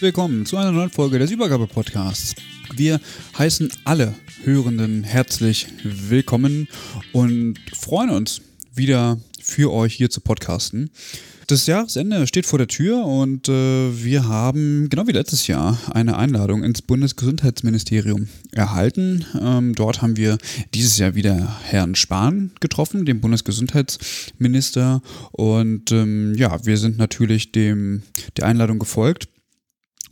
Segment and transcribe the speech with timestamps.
[0.00, 2.36] Willkommen zu einer neuen Folge des Übergabe-Podcasts.
[2.72, 3.00] Wir
[3.36, 6.68] heißen alle Hörenden herzlich willkommen
[7.12, 8.40] und freuen uns,
[8.72, 10.90] wieder für euch hier zu podcasten.
[11.48, 16.16] Das Jahresende steht vor der Tür und äh, wir haben, genau wie letztes Jahr, eine
[16.16, 19.26] Einladung ins Bundesgesundheitsministerium erhalten.
[19.40, 20.38] Ähm, dort haben wir
[20.74, 25.02] dieses Jahr wieder Herrn Spahn getroffen, den Bundesgesundheitsminister.
[25.32, 28.02] Und ähm, ja, wir sind natürlich dem
[28.36, 29.28] der Einladung gefolgt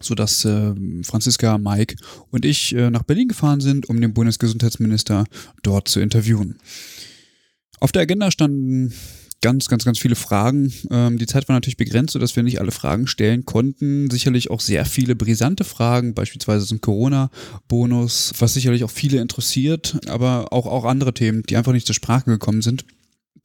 [0.01, 1.97] sodass äh, Franziska, Mike
[2.31, 5.25] und ich äh, nach Berlin gefahren sind, um den Bundesgesundheitsminister
[5.63, 6.59] dort zu interviewen.
[7.81, 8.93] Auf der Agenda standen
[9.43, 10.73] ganz, ganz, ganz viele Fragen.
[10.91, 14.11] Ähm, die Zeit war natürlich begrenzt, sodass wir nicht alle Fragen stellen konnten.
[14.11, 20.53] Sicherlich auch sehr viele brisante Fragen, beispielsweise zum Corona-Bonus, was sicherlich auch viele interessiert, aber
[20.53, 22.85] auch, auch andere Themen, die einfach nicht zur Sprache gekommen sind.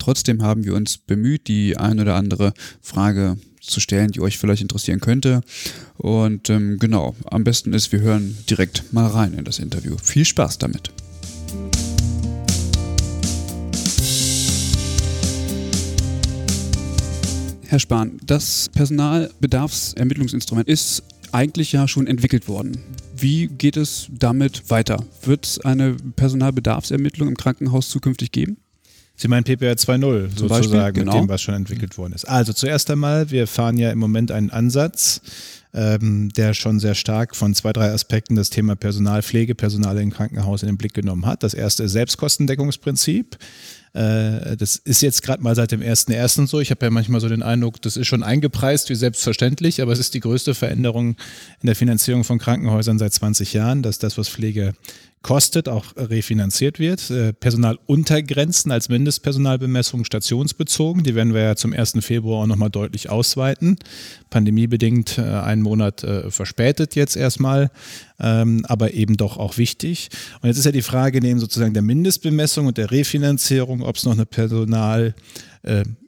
[0.01, 4.63] Trotzdem haben wir uns bemüht, die ein oder andere Frage zu stellen, die euch vielleicht
[4.63, 5.41] interessieren könnte.
[5.95, 9.95] Und ähm, genau, am besten ist, wir hören direkt mal rein in das Interview.
[10.01, 10.91] Viel Spaß damit.
[17.67, 22.81] Herr Spahn, das Personalbedarfsermittlungsinstrument ist eigentlich ja schon entwickelt worden.
[23.15, 25.05] Wie geht es damit weiter?
[25.21, 28.57] Wird es eine Personalbedarfsermittlung im Krankenhaus zukünftig geben?
[29.21, 31.13] Sie meinen PPR 2.0 sozusagen, Beispiel, genau.
[31.13, 32.25] mit dem, was schon entwickelt worden ist.
[32.25, 35.21] Also zuerst einmal, wir fahren ja im Moment einen Ansatz,
[35.75, 40.63] ähm, der schon sehr stark von zwei, drei Aspekten das Thema Personalpflege, Personal im Krankenhaus
[40.63, 41.43] in den Blick genommen hat.
[41.43, 43.37] Das erste ist Selbstkostendeckungsprinzip.
[43.93, 46.47] Äh, das ist jetzt gerade mal seit dem 1.1.
[46.47, 46.59] so.
[46.59, 49.99] Ich habe ja manchmal so den Eindruck, das ist schon eingepreist wie selbstverständlich, aber es
[49.99, 51.15] ist die größte Veränderung
[51.61, 54.73] in der Finanzierung von Krankenhäusern seit 20 Jahren, dass das, was Pflege
[55.21, 57.09] kostet, auch refinanziert wird.
[57.11, 61.97] Äh, Personaluntergrenzen als Mindestpersonalbemessung stationsbezogen, die werden wir ja zum 1.
[62.01, 63.77] Februar auch nochmal deutlich ausweiten.
[64.29, 67.69] Pandemiebedingt äh, einen Monat äh, verspätet jetzt erstmal,
[68.19, 70.09] ähm, aber eben doch auch wichtig.
[70.41, 74.05] Und jetzt ist ja die Frage neben sozusagen der Mindestbemessung und der Refinanzierung, ob es
[74.05, 75.13] noch eine Personal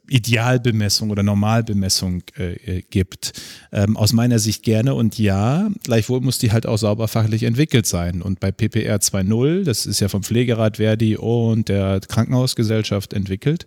[0.08, 3.32] Idealbemessung oder Normalbemessung äh, gibt.
[3.72, 7.86] Ähm, aus meiner Sicht gerne und ja, gleichwohl muss die halt auch sauber fachlich entwickelt
[7.86, 8.22] sein.
[8.22, 13.66] Und bei PPR 2.0, das ist ja vom Pflegerat Verdi und der Krankenhausgesellschaft entwickelt,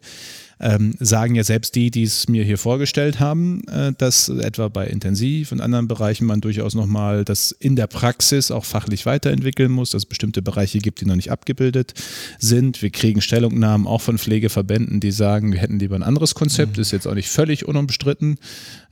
[0.59, 4.88] ähm, sagen ja selbst die, die es mir hier vorgestellt haben, äh, dass etwa bei
[4.88, 9.91] Intensiv und anderen Bereichen man durchaus nochmal das in der Praxis auch fachlich weiterentwickeln muss,
[9.91, 11.94] dass es bestimmte Bereiche gibt, die noch nicht abgebildet
[12.40, 12.81] sind.
[12.81, 16.81] Wir kriegen Stellungnahmen auch von Pflegeverbänden, die sagen, wir hätten lieber ein anderes Konzept, mhm.
[16.81, 18.38] ist jetzt auch nicht völlig unumstritten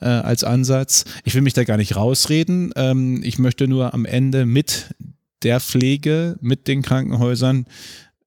[0.01, 1.05] äh, als Ansatz.
[1.23, 2.71] Ich will mich da gar nicht rausreden.
[2.75, 4.95] Ähm, ich möchte nur am Ende mit
[5.43, 7.65] der Pflege, mit den Krankenhäusern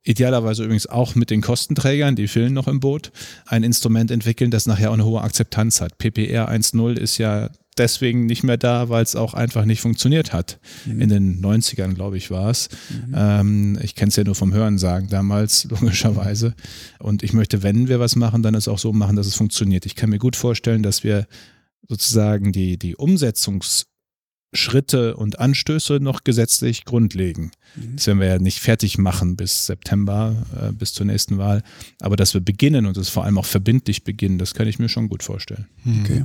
[0.02, 3.12] idealerweise übrigens auch mit den Kostenträgern, die fehlen noch im Boot,
[3.46, 5.98] ein Instrument entwickeln, das nachher auch eine hohe Akzeptanz hat.
[5.98, 10.58] PPR 1.0 ist ja deswegen nicht mehr da, weil es auch einfach nicht funktioniert hat.
[10.84, 11.00] Mhm.
[11.00, 12.68] In den 90ern, glaube ich, war es.
[12.90, 13.14] Mhm.
[13.14, 16.54] Ähm, ich kenne es ja nur vom Hören sagen damals, logischerweise.
[16.98, 19.86] Und ich möchte, wenn wir was machen, dann es auch so machen, dass es funktioniert.
[19.86, 21.26] Ich kann mir gut vorstellen, dass wir
[21.88, 23.86] sozusagen die, die Umsetzungs-
[24.52, 27.50] Schritte und Anstöße noch gesetzlich grundlegen.
[27.76, 27.96] Mhm.
[27.96, 31.62] Das werden wir ja nicht fertig machen bis September, äh, bis zur nächsten Wahl.
[32.00, 34.88] Aber dass wir beginnen und es vor allem auch verbindlich beginnen, das kann ich mir
[34.88, 35.66] schon gut vorstellen.
[35.84, 36.00] Mhm.
[36.02, 36.24] Okay.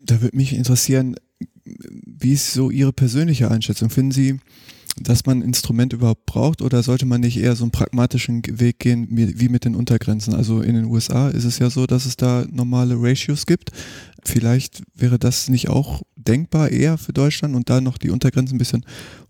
[0.00, 1.16] Da würde mich interessieren,
[1.64, 3.90] wie ist so Ihre persönliche Einschätzung?
[3.90, 4.38] Finden Sie,
[5.00, 8.78] dass man ein Instrument überhaupt braucht oder sollte man nicht eher so einen pragmatischen Weg
[8.78, 10.34] gehen wie mit den Untergrenzen?
[10.34, 13.72] Also in den USA ist es ja so, dass es da normale Ratios gibt.
[14.24, 18.58] Vielleicht wäre das nicht auch denkbar eher für Deutschland und da noch die Untergrenzen ein
[18.58, 18.84] bisschen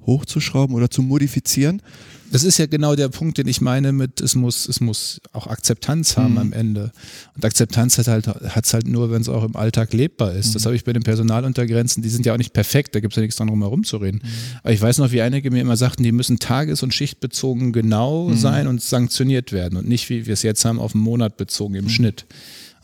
[0.07, 1.83] hochzuschrauben oder zu modifizieren.
[2.33, 5.47] Das ist ja genau der Punkt, den ich meine mit, es muss, es muss auch
[5.47, 6.39] Akzeptanz haben mhm.
[6.39, 6.93] am Ende.
[7.37, 10.49] Und Akzeptanz hat halt, hat's halt nur, wenn es auch im Alltag lebbar ist.
[10.49, 10.53] Mhm.
[10.55, 13.17] Das habe ich bei den Personaluntergrenzen, die sind ja auch nicht perfekt, da gibt es
[13.17, 14.21] ja nichts dran herum zu reden.
[14.23, 14.59] Mhm.
[14.63, 18.29] Aber ich weiß noch, wie einige mir immer sagten, die müssen tages- und schichtbezogen genau
[18.29, 18.37] mhm.
[18.37, 21.77] sein und sanktioniert werden und nicht, wie wir es jetzt haben, auf einen Monat bezogen
[21.77, 21.91] im mhm.
[21.91, 22.27] Schnitt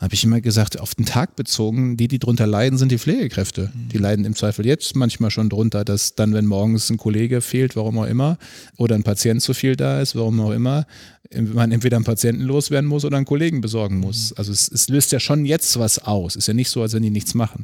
[0.03, 3.71] habe ich immer gesagt, auf den Tag bezogen, die, die drunter leiden, sind die Pflegekräfte.
[3.73, 3.89] Mhm.
[3.89, 7.75] Die leiden im Zweifel jetzt manchmal schon drunter, dass dann, wenn morgens ein Kollege fehlt,
[7.75, 8.37] warum auch immer,
[8.75, 10.85] oder ein Patient zu viel da ist, warum auch immer,
[11.33, 14.31] man entweder einen Patienten loswerden muss oder einen Kollegen besorgen muss.
[14.31, 14.37] Mhm.
[14.37, 16.35] Also es, es, löst ja schon jetzt was aus.
[16.35, 17.63] Ist ja nicht so, als wenn die nichts machen.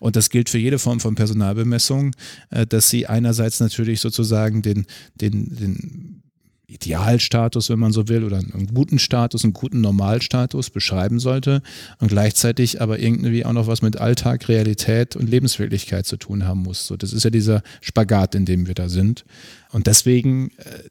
[0.00, 2.14] Und das gilt für jede Form von Personalbemessung,
[2.50, 6.22] äh, dass sie einerseits natürlich sozusagen den, den, den
[6.68, 11.62] Idealstatus, wenn man so will, oder einen guten Status, einen guten Normalstatus beschreiben sollte
[12.00, 16.62] und gleichzeitig aber irgendwie auch noch was mit Alltag, Realität und Lebenswirklichkeit zu tun haben
[16.62, 16.86] muss.
[16.86, 19.24] So, das ist ja dieser Spagat, in dem wir da sind.
[19.70, 20.88] Und deswegen äh,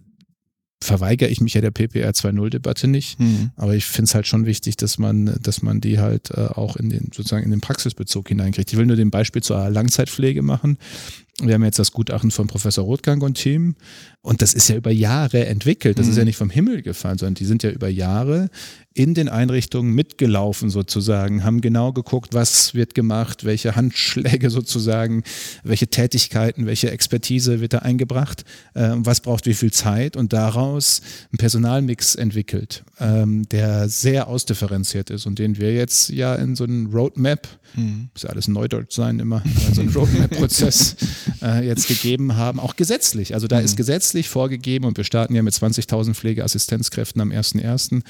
[0.81, 3.51] verweigere ich mich ja der PPR 2.0-Debatte nicht, mhm.
[3.55, 6.75] aber ich finde es halt schon wichtig, dass man, dass man die halt äh, auch
[6.77, 8.71] in den sozusagen in den Praxisbezug hineinkriegt.
[8.71, 10.77] Ich will nur den Beispiel zur Langzeitpflege machen.
[11.41, 13.75] Wir haben jetzt das Gutachten von Professor Rothgang und Team
[14.25, 15.99] und das ist ja über Jahre entwickelt.
[15.99, 16.11] Das mhm.
[16.11, 18.49] ist ja nicht vom Himmel gefallen, sondern die sind ja über Jahre
[18.95, 25.23] in den Einrichtungen mitgelaufen sozusagen, haben genau geguckt, was wird gemacht, welche Handschläge sozusagen,
[25.63, 31.01] welche Tätigkeiten, welche Expertise wird da eingebracht, äh, was braucht wie viel Zeit und daraus
[31.29, 36.63] einen Personalmix entwickelt, ähm, der sehr ausdifferenziert ist und den wir jetzt ja in so
[36.63, 38.07] einem Roadmap, mhm.
[38.13, 39.43] muss ja alles Neudeutsch sein immer,
[39.73, 40.95] so einen Roadmap-Prozess
[41.41, 43.33] äh, jetzt gegeben haben, auch gesetzlich.
[43.33, 43.65] Also da mhm.
[43.65, 48.01] ist gesetzlich vorgegeben und wir starten ja mit 20.000 Pflegeassistenzkräften am 1.1.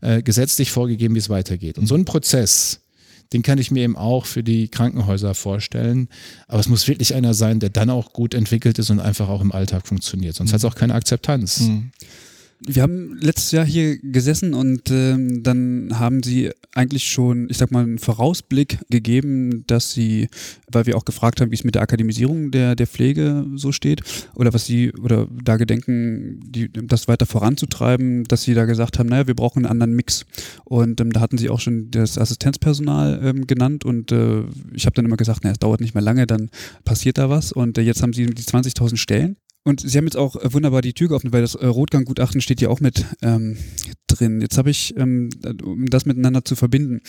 [0.00, 1.78] Äh, gesetzlich vorgegeben, wie es weitergeht.
[1.78, 2.80] Und so ein Prozess,
[3.32, 6.08] den kann ich mir eben auch für die Krankenhäuser vorstellen.
[6.48, 9.40] Aber es muss wirklich einer sein, der dann auch gut entwickelt ist und einfach auch
[9.40, 10.34] im Alltag funktioniert.
[10.34, 10.54] Sonst mhm.
[10.54, 11.60] hat es auch keine Akzeptanz.
[11.60, 11.92] Mhm
[12.66, 17.70] wir haben letztes Jahr hier gesessen und ähm, dann haben sie eigentlich schon, ich sag
[17.70, 20.28] mal, einen Vorausblick gegeben, dass sie,
[20.70, 24.02] weil wir auch gefragt haben, wie es mit der Akademisierung der, der Pflege so steht,
[24.34, 29.08] oder was sie, oder da gedenken, die, das weiter voranzutreiben, dass sie da gesagt haben,
[29.08, 30.24] naja, wir brauchen einen anderen Mix.
[30.64, 34.94] Und ähm, da hatten sie auch schon das Assistenzpersonal ähm, genannt und äh, ich habe
[34.94, 36.50] dann immer gesagt, naja, es dauert nicht mehr lange, dann
[36.84, 37.52] passiert da was.
[37.52, 40.82] Und äh, jetzt haben sie die 20.000 Stellen und Sie haben jetzt auch äh, wunderbar
[40.82, 43.56] die Tür geöffnet, weil das äh, Rotgang-Gutachten steht ja auch mit ähm,
[44.06, 44.40] drin.
[44.40, 45.30] Jetzt habe ich, ähm,
[45.62, 47.00] um das miteinander zu verbinden,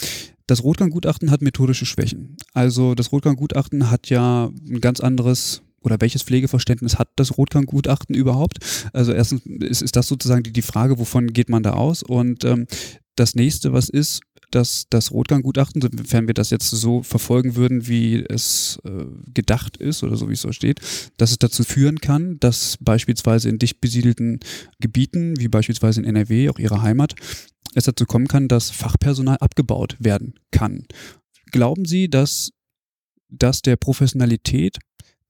[0.48, 2.38] das Rotgang-Gutachten hat methodische Schwächen.
[2.54, 8.58] Also das Rotgang-Gutachten hat ja ein ganz anderes oder welches Pflegeverständnis hat das Rotgang-Gutachten überhaupt?
[8.94, 12.04] Also erstens ist, ist das sozusagen die, die Frage, wovon geht man da aus?
[12.04, 12.68] Und ähm,
[13.16, 14.22] das nächste, was ist,
[14.56, 20.04] dass das Rotgang-Gutachten, sofern wir das jetzt so verfolgen würden, wie es äh, gedacht ist
[20.04, 20.80] oder so wie es so steht,
[21.18, 24.40] dass es dazu führen kann, dass beispielsweise in dicht besiedelten
[24.80, 27.16] Gebieten, wie beispielsweise in NRW, auch ihre Heimat,
[27.76, 30.86] es dazu kommen kann, dass Fachpersonal abgebaut werden kann.
[31.52, 32.52] Glauben Sie, dass
[33.30, 34.78] das der Professionalität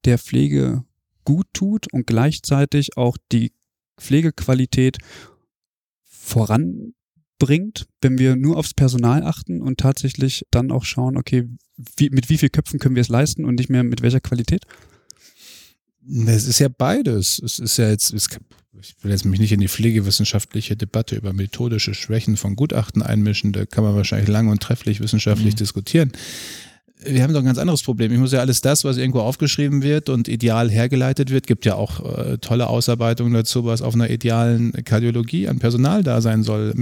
[0.04, 0.84] der Pflege
[1.24, 3.52] gut tut und gleichzeitig auch die
[3.98, 4.98] Pflegequalität
[6.02, 6.94] voran
[7.44, 11.46] bringt, wenn wir nur aufs Personal achten und tatsächlich dann auch schauen, okay,
[11.96, 14.64] wie, mit wie vielen Köpfen können wir es leisten und nicht mehr mit welcher Qualität?
[16.26, 17.38] Es ist ja beides.
[17.38, 18.28] Es ist ja jetzt, es,
[18.80, 23.52] ich will jetzt mich nicht in die pflegewissenschaftliche Debatte über methodische Schwächen von Gutachten einmischen,
[23.52, 25.58] da kann man wahrscheinlich lang und trefflich wissenschaftlich mhm.
[25.58, 26.12] diskutieren
[27.02, 28.12] wir haben doch ein ganz anderes Problem.
[28.12, 31.74] Ich muss ja alles das, was irgendwo aufgeschrieben wird und ideal hergeleitet wird, gibt ja
[31.74, 36.72] auch äh, tolle Ausarbeitungen dazu, was auf einer idealen Kardiologie an Personal da sein soll.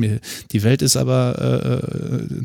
[0.53, 2.43] Die Welt ist aber äh, äh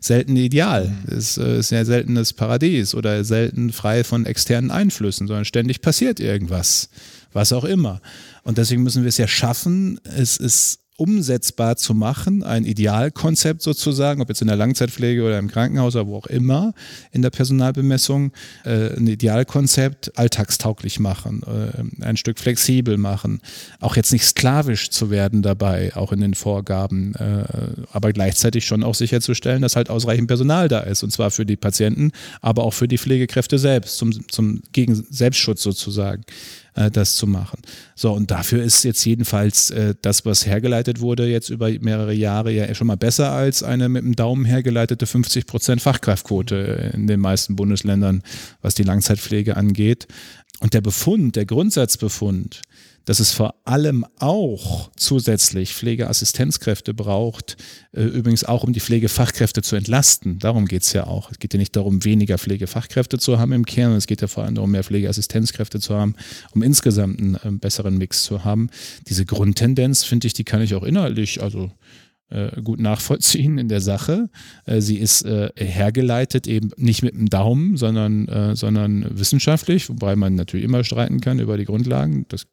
[0.00, 0.88] selten ideal.
[0.88, 1.16] Mhm.
[1.16, 6.20] Es äh, ist ja seltenes Paradies oder selten frei von externen Einflüssen, sondern ständig passiert
[6.20, 6.90] irgendwas,
[7.32, 8.00] was auch immer.
[8.44, 14.20] Und deswegen müssen wir es ja schaffen, es ist umsetzbar zu machen, ein Idealkonzept sozusagen,
[14.20, 16.74] ob jetzt in der Langzeitpflege oder im Krankenhaus oder wo auch immer,
[17.12, 18.32] in der Personalbemessung,
[18.64, 23.40] äh, ein Idealkonzept alltagstauglich machen, äh, ein Stück flexibel machen,
[23.78, 27.44] auch jetzt nicht sklavisch zu werden dabei, auch in den Vorgaben, äh,
[27.92, 31.56] aber gleichzeitig schon auch sicherzustellen, dass halt ausreichend Personal da ist, und zwar für die
[31.56, 36.24] Patienten, aber auch für die Pflegekräfte selbst, zum, zum gegen Selbstschutz sozusagen.
[36.78, 37.60] Äh, das zu machen.
[37.94, 42.52] So, und dafür ist jetzt jedenfalls äh, das, was hergeleitet wurde, jetzt über mehrere Jahre
[42.52, 47.20] ja schon mal besser als eine mit dem Daumen hergeleitete 50 Prozent Fachkraftquote in den
[47.20, 48.22] meisten Bundesländern,
[48.62, 50.06] was die Langzeitpflege angeht.
[50.60, 52.62] Und der Befund, der Grundsatzbefund,
[53.08, 57.56] dass es vor allem auch zusätzlich Pflegeassistenzkräfte braucht,
[57.92, 60.38] äh, übrigens auch um die Pflegefachkräfte zu entlasten.
[60.40, 61.30] Darum geht es ja auch.
[61.30, 64.44] Es geht ja nicht darum, weniger Pflegefachkräfte zu haben im Kern, es geht ja vor
[64.44, 66.16] allem darum, mehr Pflegeassistenzkräfte zu haben,
[66.50, 68.68] um insgesamt einen äh, besseren Mix zu haben.
[69.06, 71.70] Diese Grundtendenz, finde ich, die kann ich auch inhaltlich, also
[72.30, 74.28] äh, gut nachvollziehen in der Sache.
[74.66, 80.34] Äh, sie ist äh, hergeleitet eben nicht mit dem Daumen, sondern, sondern wissenschaftlich, wobei man
[80.34, 82.26] natürlich immer streiten kann über die Grundlagen.
[82.28, 82.46] Das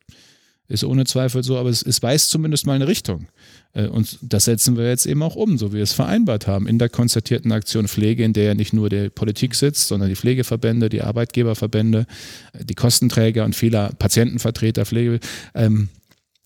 [0.67, 3.27] ist ohne Zweifel so, aber es, es weist zumindest mal eine Richtung.
[3.73, 6.79] Und das setzen wir jetzt eben auch um, so wie wir es vereinbart haben, in
[6.79, 10.89] der konzertierten Aktion Pflege, in der ja nicht nur die Politik sitzt, sondern die Pflegeverbände,
[10.89, 12.05] die Arbeitgeberverbände,
[12.63, 15.19] die Kostenträger und viele Patientenvertreter, Pflege.
[15.53, 15.89] Ähm,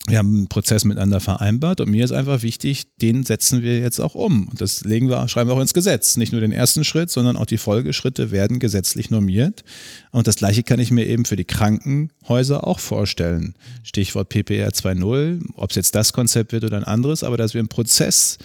[0.06, 4.00] wir haben einen Prozess miteinander vereinbart und mir ist einfach wichtig, den setzen wir jetzt
[4.00, 4.48] auch um.
[4.48, 6.16] Und das legen wir, schreiben wir auch ins Gesetz.
[6.16, 9.62] Nicht nur den ersten Schritt, sondern auch die Folgeschritte werden gesetzlich normiert.
[10.10, 13.54] Und das Gleiche kann ich mir eben für die Krankenhäuser auch vorstellen.
[13.82, 17.58] Stichwort PPR 2.0, ob es jetzt das Konzept wird oder ein anderes, aber dass wir
[17.58, 18.38] einen Prozess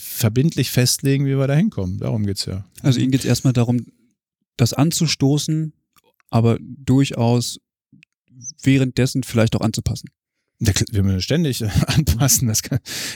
[0.00, 1.98] verbindlich festlegen, wie wir da hinkommen.
[1.98, 2.64] Darum geht es ja.
[2.80, 3.86] Also Ihnen geht es erstmal darum,
[4.56, 5.74] das anzustoßen,
[6.30, 7.60] aber durchaus
[8.62, 10.08] währenddessen vielleicht auch anzupassen
[10.90, 12.48] wir müssen ständig anpassen.
[12.48, 12.62] Das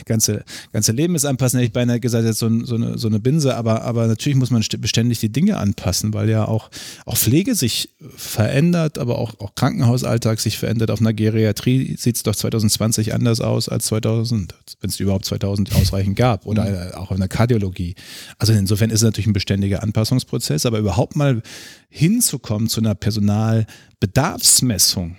[0.05, 1.59] ganze, ganze Leben ist anpassen.
[1.59, 4.63] Ich beinahe gesagt, jetzt so, so, eine, so eine Binse, aber, aber natürlich muss man
[4.79, 6.69] beständig die Dinge anpassen, weil ja auch,
[7.05, 10.91] auch Pflege sich verändert, aber auch, auch Krankenhausalltag sich verändert.
[10.91, 15.73] Auf einer Geriatrie sieht es doch 2020 anders aus als 2000, wenn es überhaupt 2000
[15.75, 16.95] ausreichend gab oder mhm.
[16.95, 17.95] auch in der Kardiologie.
[18.37, 21.41] Also insofern ist es natürlich ein beständiger Anpassungsprozess, aber überhaupt mal
[21.89, 25.15] hinzukommen zu einer Personalbedarfsmessung.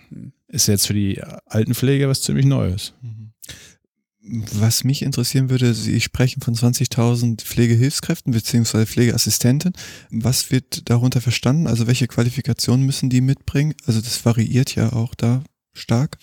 [0.48, 2.94] Mhm ist jetzt für die Altenpflege was ziemlich Neues.
[3.02, 3.32] Mhm.
[4.52, 8.84] Was mich interessieren würde, Sie sprechen von 20.000 Pflegehilfskräften bzw.
[8.84, 9.72] Pflegeassistenten.
[10.10, 11.66] Was wird darunter verstanden?
[11.66, 13.74] Also welche Qualifikationen müssen die mitbringen?
[13.86, 16.18] Also das variiert ja auch da stark.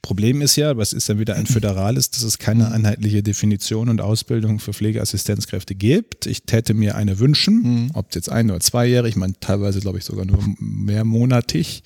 [0.00, 4.00] Problem ist ja, was ist dann wieder ein föderales, dass es keine einheitliche Definition und
[4.00, 6.26] Ausbildung für Pflegeassistenzkräfte gibt.
[6.26, 7.90] Ich täte mir eine wünschen, mhm.
[7.92, 11.82] ob jetzt ein- oder zweijährig, ich meine teilweise glaube ich sogar nur mehrmonatig.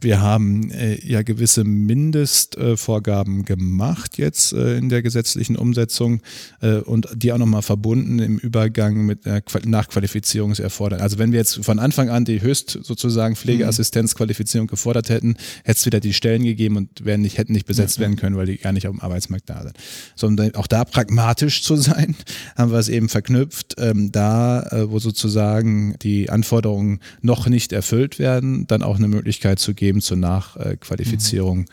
[0.00, 6.20] Wir haben äh, ja gewisse Mindestvorgaben äh, gemacht jetzt äh, in der gesetzlichen Umsetzung
[6.60, 11.02] äh, und die auch nochmal verbunden im Übergang mit der Nachqualifizierungserfordernis.
[11.02, 15.86] Also wenn wir jetzt von Anfang an die höchst sozusagen Pflegeassistenzqualifizierung gefordert hätten, hätte es
[15.86, 18.72] wieder die Stellen gegeben und wären nicht, hätten nicht besetzt werden können, weil die gar
[18.72, 19.76] nicht auf dem Arbeitsmarkt da sind.
[20.14, 22.14] Sondern auch da pragmatisch zu sein,
[22.56, 28.18] haben wir es eben verknüpft, ähm, da, äh, wo sozusagen die Anforderungen noch nicht erfüllt
[28.18, 31.66] werden, dann auch eine Möglichkeit zu geben, geben zur Nachqualifizierung mhm.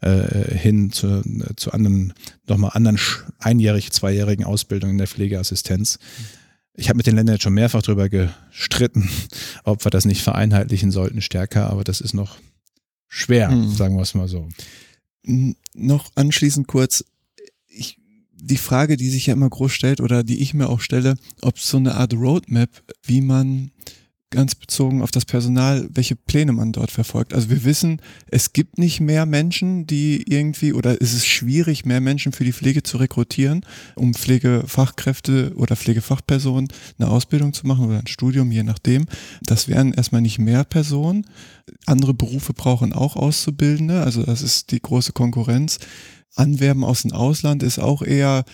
[0.00, 1.22] äh, hin zu,
[1.56, 2.14] zu anderen,
[2.46, 2.98] nochmal anderen
[3.38, 5.98] einjährig, zweijährigen Ausbildungen in der Pflegeassistenz.
[6.72, 9.10] Ich habe mit den Ländern jetzt schon mehrfach darüber gestritten,
[9.64, 12.38] ob wir das nicht vereinheitlichen sollten stärker, aber das ist noch
[13.06, 13.70] schwer, mhm.
[13.70, 14.48] sagen wir es mal so.
[15.74, 17.04] Noch anschließend kurz,
[17.66, 17.98] ich,
[18.32, 21.58] die Frage, die sich ja immer groß stellt oder die ich mir auch stelle, ob
[21.58, 22.70] so eine Art Roadmap,
[23.02, 23.72] wie man
[24.30, 27.32] ganz bezogen auf das Personal, welche Pläne man dort verfolgt.
[27.32, 32.00] Also wir wissen, es gibt nicht mehr Menschen, die irgendwie, oder es ist schwierig, mehr
[32.00, 36.68] Menschen für die Pflege zu rekrutieren, um Pflegefachkräfte oder Pflegefachpersonen
[36.98, 39.06] eine Ausbildung zu machen oder ein Studium, je nachdem.
[39.42, 41.26] Das wären erstmal nicht mehr Personen.
[41.86, 45.78] Andere Berufe brauchen auch Auszubildende, also das ist die große Konkurrenz.
[46.34, 48.44] Anwerben aus dem Ausland ist auch eher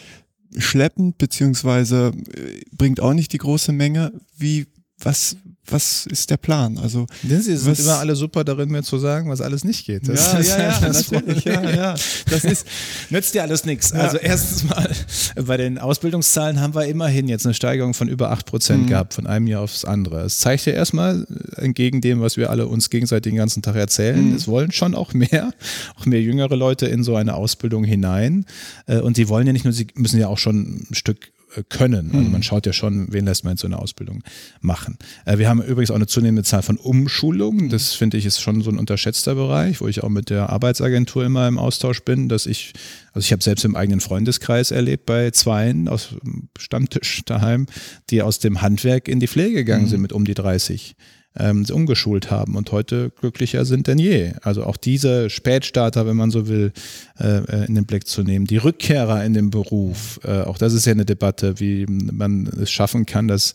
[0.56, 4.12] schleppend, beziehungsweise äh, bringt auch nicht die große Menge.
[4.36, 4.66] Wie,
[5.04, 6.78] was, was ist der Plan?
[6.78, 10.06] Also Sie sind was, immer alle super darin, mir zu sagen, was alles nicht geht.
[10.08, 11.94] Das ja, ja, ja, natürlich, ja, ja.
[12.28, 12.66] Das ist,
[13.10, 13.90] nützt dir alles nichts.
[13.90, 14.00] Ja.
[14.00, 14.90] Also erstens mal,
[15.36, 18.88] bei den Ausbildungszahlen haben wir immerhin jetzt eine Steigerung von über 8 Prozent mhm.
[18.88, 20.22] gehabt, von einem Jahr aufs andere.
[20.22, 24.30] Es zeigt ja erstmal, entgegen dem, was wir alle uns gegenseitig den ganzen Tag erzählen,
[24.30, 24.36] mhm.
[24.36, 25.52] es wollen schon auch mehr,
[25.98, 28.44] auch mehr jüngere Leute in so eine Ausbildung hinein.
[28.86, 32.10] Äh, und sie wollen ja nicht nur, sie müssen ja auch schon ein Stück können.
[32.12, 32.42] Also man mhm.
[32.42, 34.22] schaut ja schon, wen lässt man in so eine Ausbildung
[34.60, 34.98] machen.
[35.24, 37.66] Äh, wir haben übrigens auch eine zunehmende Zahl von Umschulungen.
[37.66, 37.70] Mhm.
[37.70, 41.24] Das finde ich ist schon so ein unterschätzter Bereich, wo ich auch mit der Arbeitsagentur
[41.24, 42.72] immer im Austausch bin, dass ich,
[43.12, 46.14] also ich habe selbst im eigenen Freundeskreis erlebt bei Zweien aus
[46.58, 47.66] Stammtisch daheim,
[48.10, 49.88] die aus dem Handwerk in die Pflege gegangen mhm.
[49.88, 50.96] sind mit um die 30
[51.36, 54.32] ähm, umgeschult haben und heute glücklicher sind denn je.
[54.42, 56.72] Also auch diese Spätstarter, wenn man so will,
[57.18, 58.46] äh, äh, in den Blick zu nehmen.
[58.46, 62.70] Die Rückkehrer in den Beruf, äh, auch das ist ja eine Debatte, wie man es
[62.70, 63.54] schaffen kann, dass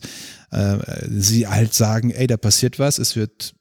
[0.50, 0.76] äh,
[1.08, 3.54] sie halt sagen, ey, da passiert was, es wird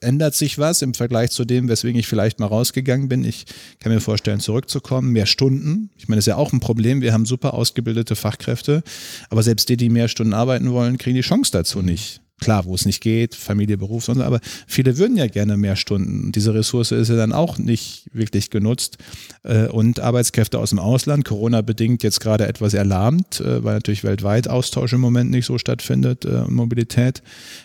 [0.00, 3.24] ändert sich was im Vergleich zu dem, weswegen ich vielleicht mal rausgegangen bin.
[3.24, 3.46] Ich
[3.80, 5.90] kann mir vorstellen, zurückzukommen, mehr Stunden.
[5.96, 7.00] Ich meine, das ist ja auch ein Problem.
[7.00, 8.82] Wir haben super ausgebildete Fachkräfte,
[9.30, 12.20] aber selbst die, die mehr Stunden arbeiten wollen, kriegen die Chance dazu nicht.
[12.44, 16.30] Klar, wo es nicht geht, Familie, Beruf, sonst, aber viele würden ja gerne mehr Stunden.
[16.30, 18.98] Diese Ressource ist ja dann auch nicht wirklich genutzt.
[19.44, 24.46] Äh, und Arbeitskräfte aus dem Ausland, Corona-bedingt jetzt gerade etwas erlahmt, äh, weil natürlich weltweit
[24.46, 27.22] Austausch im Moment nicht so stattfindet, äh, Mobilität.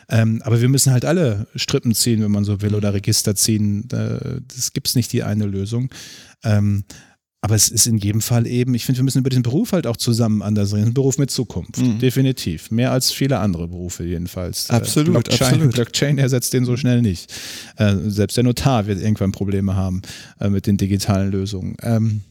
[0.08, 3.86] Ähm, aber wir müssen halt alle Strippen ziehen, wenn man so will, oder Register ziehen.
[3.90, 5.90] Das gibt es nicht die eine Lösung.
[7.42, 9.72] Ähm, aber es ist in jedem Fall eben, ich finde, wir müssen über diesen Beruf
[9.72, 10.88] halt auch zusammen anders reden.
[10.88, 12.00] Ein Beruf mit Zukunft, mhm.
[12.00, 12.72] definitiv.
[12.72, 14.70] Mehr als viele andere Berufe jedenfalls.
[14.70, 15.74] Äh, absolut, Blockchain, absolut.
[15.74, 17.34] Blockchain ersetzt den so schnell nicht.
[17.78, 20.02] Äh, selbst der Notar wird irgendwann Probleme haben
[20.40, 21.76] äh, mit den digitalen Lösungen.
[21.82, 22.22] Ähm,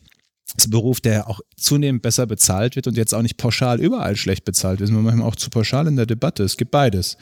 [0.55, 3.81] das ist ein Beruf, der auch zunehmend besser bezahlt wird und jetzt auch nicht pauschal
[3.81, 4.91] überall schlecht bezahlt wird.
[4.91, 6.43] Wir sind manchmal auch zu pauschal in der Debatte.
[6.43, 7.17] Es gibt beides.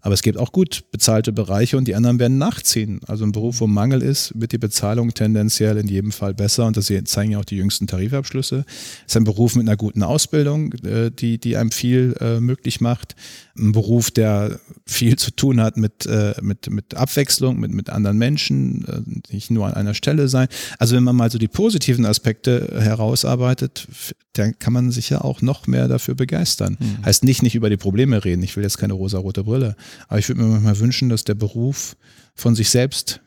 [0.00, 3.00] Aber es gibt auch gut bezahlte Bereiche und die anderen werden nachziehen.
[3.06, 6.76] Also ein Beruf, wo Mangel ist, wird die Bezahlung tendenziell in jedem Fall besser und
[6.76, 8.64] das zeigen ja auch die jüngsten Tarifabschlüsse.
[9.06, 12.80] Es ist ein Beruf mit einer guten Ausbildung, äh, die, die einem viel äh, möglich
[12.80, 13.14] macht.
[13.58, 18.16] Ein Beruf, der viel zu tun hat mit, äh, mit, mit Abwechslung, mit, mit anderen
[18.16, 20.48] Menschen, nicht nur an einer Stelle sein.
[20.78, 23.86] Also wenn man mal so die positiven Aspekte herausarbeitet,
[24.34, 26.76] dann kann man sich ja auch noch mehr dafür begeistern.
[26.78, 27.04] Mhm.
[27.04, 28.42] Heißt nicht, nicht über die Probleme reden.
[28.42, 29.76] Ich will jetzt keine rosa-rote Brille.
[30.08, 31.96] Aber ich würde mir manchmal wünschen, dass der Beruf
[32.34, 33.20] von sich selbst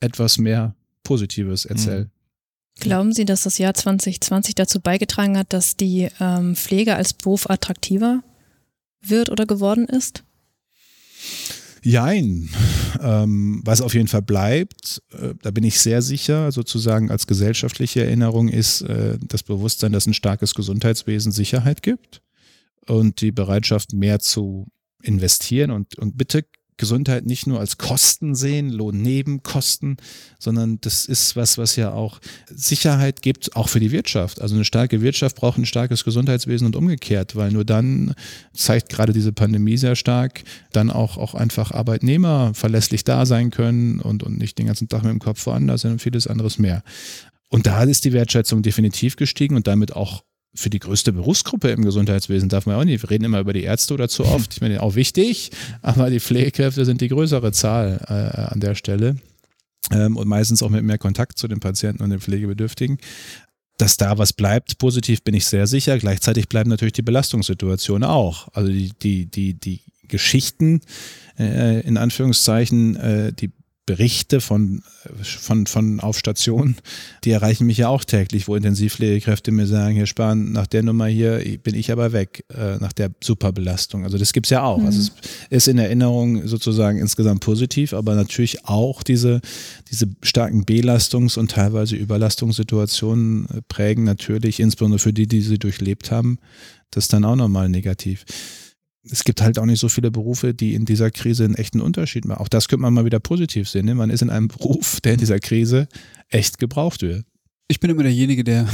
[0.00, 2.08] etwas mehr Positives erzählt.
[2.08, 2.10] Mhm.
[2.78, 7.48] Glauben Sie, dass das Jahr 2020 dazu beigetragen hat, dass die ähm, Pflege als Beruf
[7.48, 8.22] attraktiver
[9.00, 10.24] wird oder geworden ist?
[11.82, 12.48] Jein.
[13.00, 18.04] Ähm, was auf jeden Fall bleibt, äh, da bin ich sehr sicher, sozusagen als gesellschaftliche
[18.04, 22.22] Erinnerung, ist äh, das Bewusstsein, dass ein starkes Gesundheitswesen Sicherheit gibt
[22.86, 24.66] und die Bereitschaft, mehr zu
[25.02, 26.44] investieren und, und bitte
[26.78, 29.96] Gesundheit nicht nur als Kosten sehen, Lohnnebenkosten,
[30.38, 34.40] sondern das ist was, was ja auch Sicherheit gibt, auch für die Wirtschaft.
[34.42, 38.14] Also eine starke Wirtschaft braucht ein starkes Gesundheitswesen und umgekehrt, weil nur dann
[38.52, 44.00] zeigt gerade diese Pandemie sehr stark, dann auch, auch einfach Arbeitnehmer verlässlich da sein können
[44.00, 46.82] und, und nicht den ganzen Tag mit dem Kopf woanders sind und vieles anderes mehr.
[47.48, 50.24] Und da ist die Wertschätzung definitiv gestiegen und damit auch
[50.56, 53.02] für die größte Berufsgruppe im Gesundheitswesen darf man auch nicht.
[53.02, 54.54] Wir reden immer über die Ärzte oder zu oft.
[54.54, 55.50] Ich meine, auch wichtig,
[55.82, 59.16] aber die Pflegekräfte sind die größere Zahl äh, an der Stelle
[59.92, 62.98] ähm, und meistens auch mit mehr Kontakt zu den Patienten und den Pflegebedürftigen.
[63.78, 65.98] Dass da was bleibt, positiv bin ich sehr sicher.
[65.98, 68.48] Gleichzeitig bleiben natürlich die Belastungssituationen auch.
[68.54, 70.80] Also die, die, die, die Geschichten,
[71.38, 73.50] äh, in Anführungszeichen, äh, die
[73.86, 74.82] Berichte von,
[75.22, 76.74] von, von auf Station,
[77.22, 81.06] die erreichen mich ja auch täglich, wo Intensivpflegekräfte mir sagen, Herr Spahn, nach der Nummer
[81.06, 84.02] hier bin ich aber weg, äh, nach der Superbelastung.
[84.02, 84.78] Also das gibt's ja auch.
[84.78, 84.86] Mhm.
[84.86, 85.12] Also es
[85.50, 89.40] ist in Erinnerung sozusagen insgesamt positiv, aber natürlich auch diese,
[89.92, 96.38] diese starken Belastungs- und teilweise Überlastungssituationen prägen natürlich, insbesondere für die, die sie durchlebt haben,
[96.90, 98.24] das dann auch nochmal negativ
[99.10, 102.24] es gibt halt auch nicht so viele Berufe, die in dieser Krise einen echten Unterschied
[102.24, 102.40] machen.
[102.40, 103.86] Auch das könnte man mal wieder positiv sehen.
[103.86, 103.94] Ne?
[103.94, 105.88] Man ist in einem Beruf, der in dieser Krise
[106.28, 107.24] echt gebraucht wird.
[107.68, 108.68] Ich bin immer derjenige, der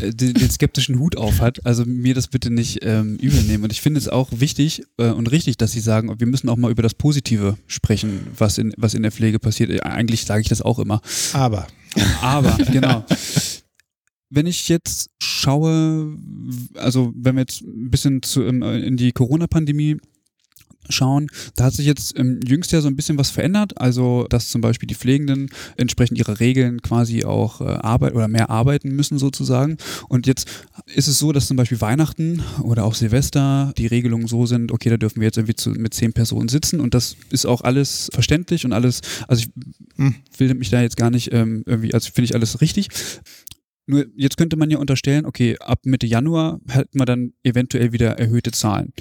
[0.00, 1.64] äh, den, den skeptischen Hut auf hat.
[1.66, 3.64] Also mir das bitte nicht ähm, übel nehmen.
[3.64, 6.56] Und ich finde es auch wichtig äh, und richtig, dass Sie sagen, wir müssen auch
[6.56, 9.70] mal über das Positive sprechen, was in, was in der Pflege passiert.
[9.70, 11.00] Äh, eigentlich sage ich das auch immer.
[11.32, 11.66] Aber.
[12.20, 13.04] Aber, genau.
[14.32, 16.16] Wenn ich jetzt schaue,
[16.74, 19.96] also wenn wir jetzt ein bisschen zu, in die Corona-Pandemie
[20.92, 23.80] schauen, da hat sich jetzt im jüngsten Jahr so ein bisschen was verändert.
[23.80, 28.50] Also, dass zum Beispiel die Pflegenden entsprechend ihrer Regeln quasi auch äh, arbeiten oder mehr
[28.50, 29.76] arbeiten müssen sozusagen.
[30.08, 30.48] Und jetzt
[30.86, 34.90] ist es so, dass zum Beispiel Weihnachten oder auch Silvester die Regelungen so sind, okay,
[34.90, 38.08] da dürfen wir jetzt irgendwie zu, mit zehn Personen sitzen und das ist auch alles
[38.12, 39.50] verständlich und alles, also ich
[39.96, 42.88] hm, will mich da jetzt gar nicht ähm, irgendwie, also finde ich alles richtig.
[43.90, 48.18] Nur jetzt könnte man ja unterstellen, okay, ab Mitte Januar hätten wir dann eventuell wieder
[48.18, 48.92] erhöhte Zahlen.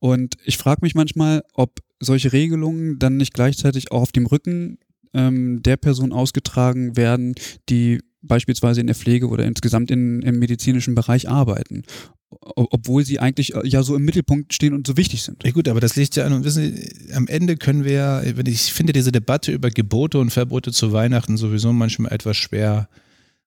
[0.00, 4.78] Und ich frage mich manchmal, ob solche Regelungen dann nicht gleichzeitig auch auf dem Rücken
[5.14, 7.34] ähm, der Person ausgetragen werden,
[7.68, 11.84] die beispielsweise in der Pflege oder insgesamt in, im medizinischen Bereich arbeiten.
[12.30, 15.44] Obwohl sie eigentlich äh, ja so im Mittelpunkt stehen und so wichtig sind.
[15.44, 18.72] Ja gut, aber das liegt ja an und wissen Sie, am Ende können wir, ich
[18.72, 22.88] finde diese Debatte über Gebote und Verbote zu Weihnachten sowieso manchmal etwas schwer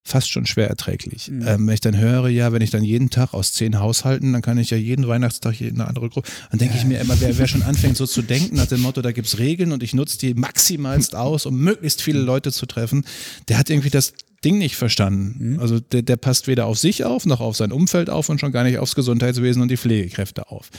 [0.07, 1.29] fast schon schwer erträglich.
[1.29, 1.47] Mhm.
[1.47, 4.43] Ähm, wenn ich dann höre, ja, wenn ich dann jeden Tag aus zehn Haushalten, dann
[4.43, 7.47] kann ich ja jeden Weihnachtstag eine andere Gruppe, dann denke ich mir immer, wer, wer
[7.47, 10.35] schon anfängt so zu denken nach dem Motto, da gibt's Regeln und ich nutze die
[10.35, 13.03] maximalst aus, um möglichst viele Leute zu treffen,
[13.47, 14.13] der hat irgendwie das
[14.43, 15.53] Ding nicht verstanden.
[15.53, 15.59] Mhm.
[15.59, 18.51] Also der, der passt weder auf sich auf, noch auf sein Umfeld auf und schon
[18.51, 20.69] gar nicht aufs Gesundheitswesen und die Pflegekräfte auf.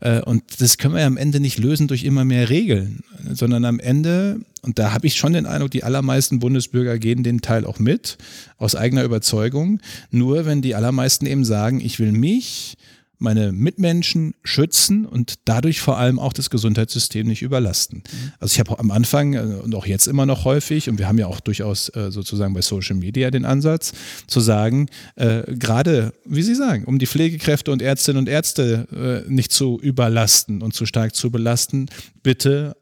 [0.00, 3.64] Äh, und das können wir ja am Ende nicht lösen durch immer mehr Regeln, sondern
[3.64, 7.66] am Ende, und da habe ich schon den Eindruck, die allermeisten Bundesbürger gehen den Teil
[7.66, 8.16] auch mit,
[8.58, 9.80] aus eigener Überzeugung.
[10.10, 12.76] Nur wenn die allermeisten eben sagen, ich will mich
[13.22, 17.98] meine Mitmenschen schützen und dadurch vor allem auch das Gesundheitssystem nicht überlasten.
[17.98, 18.32] Mhm.
[18.40, 21.18] Also ich habe am Anfang äh, und auch jetzt immer noch häufig, und wir haben
[21.18, 23.92] ja auch durchaus äh, sozusagen bei Social Media den Ansatz,
[24.26, 29.30] zu sagen, äh, gerade, wie Sie sagen, um die Pflegekräfte und Ärztinnen und Ärzte äh,
[29.32, 31.86] nicht zu überlasten und zu stark zu belasten,
[32.24, 32.76] bitte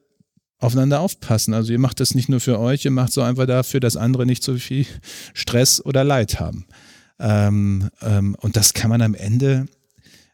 [0.61, 1.55] aufeinander aufpassen.
[1.55, 4.27] Also ihr macht das nicht nur für euch, ihr macht so einfach dafür, dass andere
[4.27, 4.87] nicht so viel
[5.35, 6.67] Stress oder Leid haben.
[7.19, 9.67] Ähm, ähm, und das kann man am Ende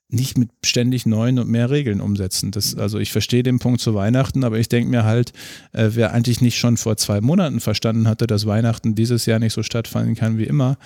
[0.08, 2.52] nicht mit ständig neuen und mehr Regeln umsetzen.
[2.52, 5.32] Das, also ich verstehe den Punkt zu Weihnachten, aber ich denke mir halt,
[5.72, 9.52] äh, wer eigentlich nicht schon vor zwei Monaten verstanden hatte, dass Weihnachten dieses Jahr nicht
[9.52, 10.78] so stattfinden kann wie immer,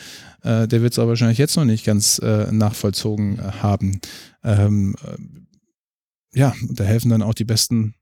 [0.43, 4.01] äh, der wird es aber wahrscheinlich jetzt noch nicht ganz äh, nachvollzogen haben.
[4.43, 7.95] Ähm, äh, ja, da helfen dann auch die besten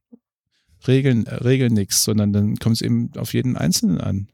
[0.87, 4.29] Regeln, äh, Regeln nichts, sondern dann kommt es eben auf jeden Einzelnen an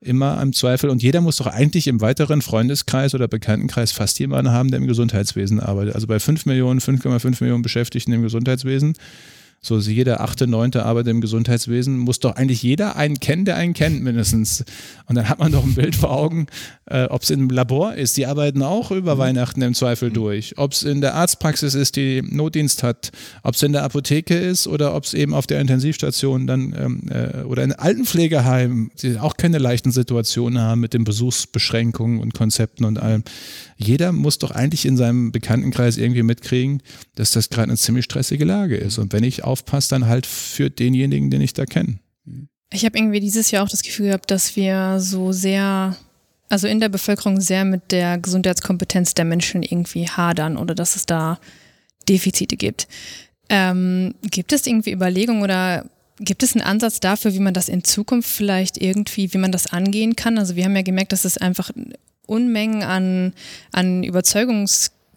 [0.00, 0.90] immer im Zweifel.
[0.90, 4.86] Und jeder muss doch eigentlich im weiteren Freundeskreis oder Bekanntenkreis fast jemanden haben, der im
[4.86, 5.94] Gesundheitswesen arbeitet.
[5.94, 8.94] Also bei 5 Millionen, 5,5 Millionen Beschäftigten im Gesundheitswesen
[9.60, 13.56] so also jeder achte, neunte Arbeit im Gesundheitswesen, muss doch eigentlich jeder einen kennen, der
[13.56, 14.64] einen kennt mindestens.
[15.06, 16.46] Und dann hat man doch ein Bild vor Augen,
[16.86, 19.18] äh, ob es im Labor ist, die arbeiten auch über mhm.
[19.18, 20.14] Weihnachten im Zweifel mhm.
[20.14, 20.54] durch.
[20.58, 23.10] Ob es in der Arztpraxis ist, die Notdienst hat,
[23.42, 27.02] ob es in der Apotheke ist oder ob es eben auf der Intensivstation dann ähm,
[27.10, 32.84] äh, oder in Altenpflegeheimen, die auch keine leichten Situationen haben mit den Besuchsbeschränkungen und Konzepten
[32.84, 33.24] und allem.
[33.76, 36.82] Jeder muss doch eigentlich in seinem Bekanntenkreis irgendwie mitkriegen,
[37.14, 38.98] dass das gerade eine ziemlich stressige Lage ist.
[38.98, 41.98] Und wenn ich aufpasse, dann halt für denjenigen, den ich da kenne.
[42.70, 45.96] Ich habe irgendwie dieses Jahr auch das Gefühl gehabt, dass wir so sehr,
[46.48, 51.06] also in der Bevölkerung sehr mit der Gesundheitskompetenz der Menschen irgendwie hadern oder dass es
[51.06, 51.40] da
[52.08, 52.86] Defizite gibt.
[53.48, 55.86] Ähm, gibt es irgendwie Überlegungen oder
[56.20, 59.68] gibt es einen Ansatz dafür, wie man das in Zukunft vielleicht irgendwie, wie man das
[59.68, 60.38] angehen kann?
[60.38, 61.70] Also wir haben ja gemerkt, dass es einfach
[62.26, 63.32] Unmengen an,
[63.72, 64.04] an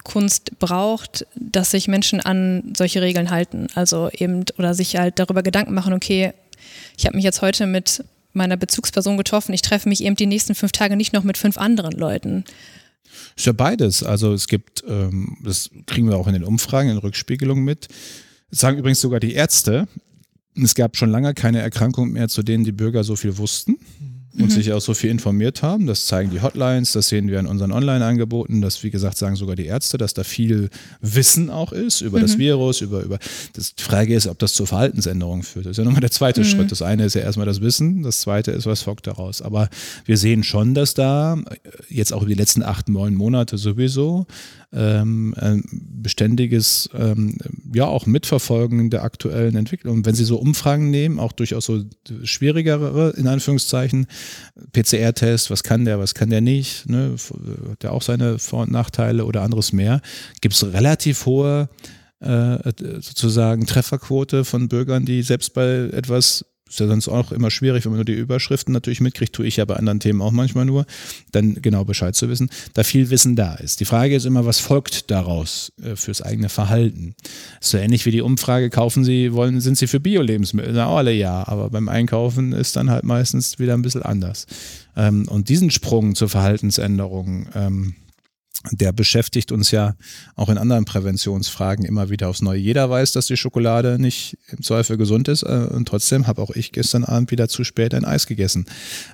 [0.01, 3.67] Überzeugungskunst braucht, dass sich Menschen an solche Regeln halten.
[3.75, 6.33] Also eben, oder sich halt darüber Gedanken machen, okay,
[6.97, 10.55] ich habe mich jetzt heute mit meiner Bezugsperson getroffen, ich treffe mich eben die nächsten
[10.55, 12.45] fünf Tage nicht noch mit fünf anderen Leuten.
[13.35, 14.03] Ist ja beides.
[14.03, 17.89] Also es gibt, ähm, das kriegen wir auch in den Umfragen, in Rückspiegelungen mit.
[18.49, 19.87] Das sagen übrigens sogar die Ärzte,
[20.55, 23.77] es gab schon lange keine Erkrankung mehr, zu denen die Bürger so viel wussten
[24.33, 24.49] und mhm.
[24.49, 25.87] sich auch so viel informiert haben.
[25.87, 29.55] Das zeigen die Hotlines, das sehen wir in unseren Online-Angeboten, das, wie gesagt, sagen sogar
[29.55, 30.69] die Ärzte, dass da viel
[31.01, 32.21] Wissen auch ist über mhm.
[32.23, 33.19] das Virus, über, über,
[33.53, 35.65] das, die Frage ist, ob das zu Verhaltensänderungen führt.
[35.65, 36.45] Das ist ja nochmal der zweite mhm.
[36.45, 36.71] Schritt.
[36.71, 39.41] Das eine ist ja erstmal das Wissen, das zweite ist, was folgt daraus.
[39.41, 39.69] Aber
[40.05, 41.37] wir sehen schon, dass da
[41.89, 44.25] jetzt auch über die letzten acht, neun Monate sowieso
[44.73, 45.33] ähm,
[45.73, 47.37] beständiges, ähm,
[47.73, 50.05] ja auch Mitverfolgen der aktuellen Entwicklung.
[50.05, 51.83] Wenn Sie so Umfragen nehmen, auch durchaus so
[52.23, 54.07] schwierigere, in Anführungszeichen,
[54.71, 57.15] PCR-Test, was kann der, was kann der nicht, ne,
[57.69, 60.01] hat der auch seine Vor- und Nachteile oder anderes mehr,
[60.39, 61.69] gibt es relativ hohe
[62.21, 62.57] äh,
[63.01, 67.91] sozusagen Trefferquote von Bürgern, die selbst bei etwas ist ja sonst auch immer schwierig, wenn
[67.91, 70.85] man nur die Überschriften natürlich mitkriegt, tue ich ja bei anderen Themen auch manchmal nur,
[71.33, 73.81] dann genau Bescheid zu wissen, da viel Wissen da ist.
[73.81, 77.13] Die Frage ist immer, was folgt daraus äh, fürs eigene Verhalten?
[77.59, 80.71] So ähnlich wie die Umfrage, kaufen Sie, wollen, sind Sie für Bio-Lebensmittel?
[80.73, 84.47] Na, alle ja, aber beim Einkaufen ist dann halt meistens wieder ein bisschen anders.
[84.95, 87.95] Ähm, und diesen Sprung zur Verhaltensänderung, ähm,
[88.71, 89.95] der beschäftigt uns ja
[90.35, 92.59] auch in anderen Präventionsfragen immer wieder aufs Neue.
[92.59, 96.51] Jeder weiß, dass die Schokolade nicht im Zweifel gesund ist äh, und trotzdem habe auch
[96.51, 98.65] ich gestern Abend wieder zu spät ein Eis gegessen.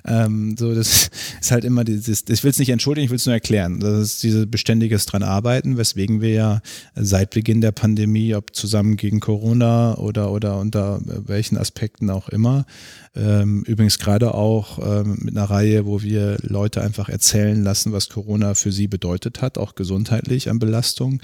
[0.04, 3.24] Ähm, so, das ist halt immer dieses, ich will es nicht entschuldigen, ich will es
[3.24, 3.80] nur erklären.
[3.80, 6.60] Das ist dieses beständiges dran arbeiten, weswegen wir ja
[6.94, 12.66] seit Beginn der Pandemie, ob zusammen gegen Corona oder, oder unter welchen Aspekten auch immer,
[13.14, 18.08] ähm, übrigens gerade auch ähm, mit einer Reihe, wo wir Leute einfach erzählen lassen, was
[18.08, 21.20] Corona für sie bedeutet hat, auch gesundheitlich an Belastung,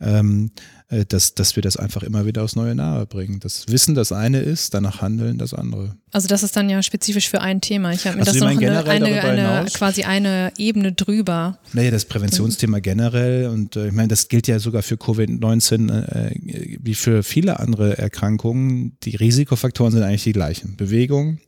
[0.00, 3.40] ähm, äh, dass, dass wir das einfach immer wieder aufs Neue nahe bringen.
[3.40, 5.96] Das Wissen das eine ist, danach handeln das andere.
[6.12, 7.92] Also das ist dann ja spezifisch für ein Thema.
[7.92, 11.58] Ich habe mir also das noch eine, eine, eine quasi eine Ebene drüber.
[11.74, 16.78] Naja, das Präventionsthema generell und äh, ich meine, das gilt ja sogar für Covid-19 äh,
[16.80, 18.96] wie für viele andere Erkrankungen.
[19.02, 20.76] Die Risikofaktoren sind eigentlich die gleichen.
[20.76, 21.38] Bewegung,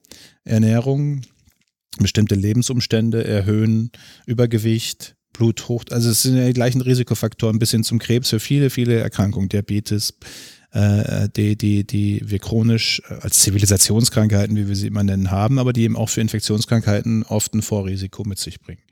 [0.45, 1.23] Ernährung,
[1.99, 3.91] bestimmte Lebensumstände erhöhen,
[4.27, 8.71] Übergewicht, Bluthoch, also es sind ja die gleichen Risikofaktoren bis hin zum Krebs für viele,
[8.71, 10.15] viele Erkrankungen, Diabetes,
[10.73, 15.59] äh, die, die, die wir chronisch äh, als Zivilisationskrankheiten, wie wir sie immer nennen, haben,
[15.59, 18.83] aber die eben auch für Infektionskrankheiten oft ein Vorrisiko mit sich bringen.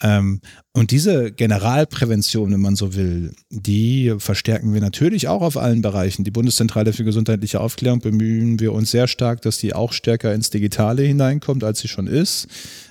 [0.00, 0.40] Ähm,
[0.78, 6.24] und diese Generalprävention, wenn man so will, die verstärken wir natürlich auch auf allen Bereichen.
[6.24, 10.50] Die Bundeszentrale für gesundheitliche Aufklärung bemühen wir uns sehr stark, dass die auch stärker ins
[10.50, 12.48] Digitale hineinkommt, als sie schon ist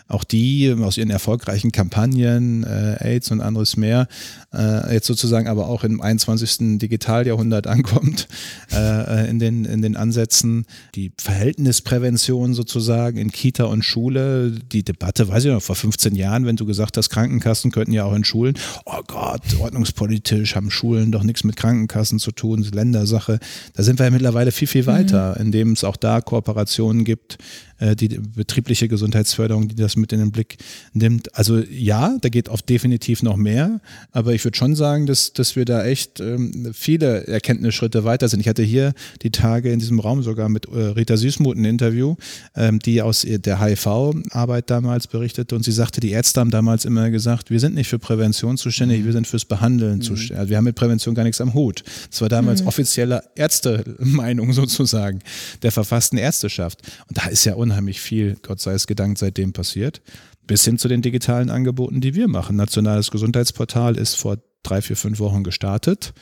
[0.08, 4.08] auch die aus ihren erfolgreichen Kampagnen, äh, AIDS und anderes mehr,
[4.54, 6.80] äh, jetzt sozusagen aber auch im 21.
[6.80, 8.28] Digitaljahrhundert ankommt,
[8.72, 10.66] äh, in, den, in den Ansätzen.
[10.96, 16.46] Die Verhältnisprävention sozusagen in Kita und Schule, die Debatte, weiß ich noch, vor 15 Jahren,
[16.46, 21.12] wenn du gesagt hast, Krankenkassen könnten ja auch in Schulen, oh Gott, ordnungspolitisch haben Schulen
[21.12, 23.38] doch nichts mit Krankenkassen zu tun, Ländersache.
[23.76, 25.46] Da sind wir ja mittlerweile viel, viel weiter, mhm.
[25.46, 27.38] indem es auch da Kooperationen gibt,
[27.80, 30.58] äh, die betriebliche Gesundheitsförderung, die das mit in den Blick
[30.94, 31.36] nimmt.
[31.36, 35.56] Also ja, da geht auf definitiv noch mehr, aber ich würde schon sagen, dass, dass
[35.56, 38.40] wir da echt ähm, viele Erkenntnisschritte weiter sind.
[38.40, 42.16] Ich hatte hier die Tage in diesem Raum sogar mit äh, Rita Süßmuth ein Interview,
[42.56, 47.10] ähm, die aus der HIV-Arbeit damals berichtete und sie sagte, die Ärzte haben damals immer
[47.10, 50.02] gesagt, wir sind nicht für Prävention zuständig, wir sind fürs Behandeln mhm.
[50.02, 50.38] zuständig.
[50.38, 51.84] Also wir haben mit Prävention gar nichts am Hut.
[52.10, 52.68] Das war damals mhm.
[52.68, 55.20] offizielle Ärztemeinung sozusagen
[55.62, 56.82] der verfassten Ärzteschaft.
[57.08, 60.02] Und da ist ja unheimlich viel, Gott sei es gedankt, seitdem passiert.
[60.46, 62.56] Bis hin zu den digitalen Angeboten, die wir machen.
[62.56, 66.14] Nationales Gesundheitsportal ist vor drei, vier, fünf Wochen gestartet,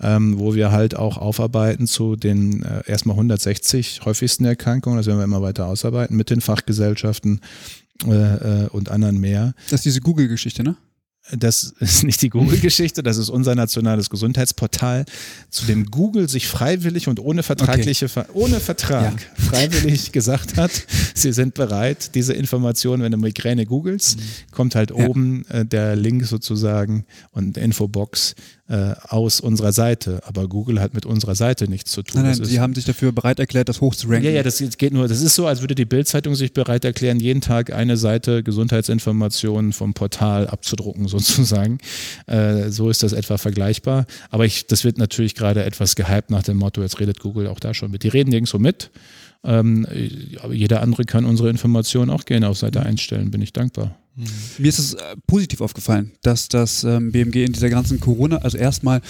[0.00, 4.98] ähm, wo wir halt auch aufarbeiten zu den äh, erstmal 160 häufigsten Erkrankungen.
[4.98, 7.40] Das werden wir immer weiter ausarbeiten mit den Fachgesellschaften
[8.06, 9.54] äh, äh, und anderen mehr.
[9.70, 10.76] Das ist diese Google-Geschichte, ne?
[11.30, 15.04] Das ist nicht die Google-Geschichte, das ist unser nationales Gesundheitsportal,
[15.50, 18.24] zu dem Google sich freiwillig und ohne vertragliche, okay.
[18.32, 19.28] ohne Vertrag ja.
[19.44, 20.72] freiwillig gesagt hat,
[21.14, 24.22] sie sind bereit, diese Informationen, wenn du Migräne googelst, mhm.
[24.50, 24.96] kommt halt ja.
[25.06, 28.34] oben äh, der Link sozusagen und Infobox
[28.68, 30.20] äh, aus unserer Seite.
[30.24, 32.22] Aber Google hat mit unserer Seite nichts zu tun.
[32.22, 34.24] Nein, nein, sie haben sich dafür bereit erklärt, das hoch zu ranken.
[34.24, 37.18] Ja, ja, das geht nur, das ist so, als würde die Bildzeitung sich bereit erklären,
[37.18, 41.78] jeden Tag eine Seite Gesundheitsinformationen vom Portal abzudrucken sozusagen.
[42.26, 44.06] Äh, so ist das etwa vergleichbar.
[44.30, 47.60] Aber ich, das wird natürlich gerade etwas gehypt nach dem Motto, jetzt redet Google auch
[47.60, 48.04] da schon mit.
[48.04, 48.90] Die reden nirgendwo mit.
[49.44, 49.86] Ähm,
[50.40, 53.96] aber jeder andere kann unsere Informationen auch gerne auf Seite einstellen, bin ich dankbar.
[54.58, 58.58] Mir ist es äh, positiv aufgefallen, dass das ähm, BMG in dieser ganzen Corona, also
[58.58, 59.00] erstmal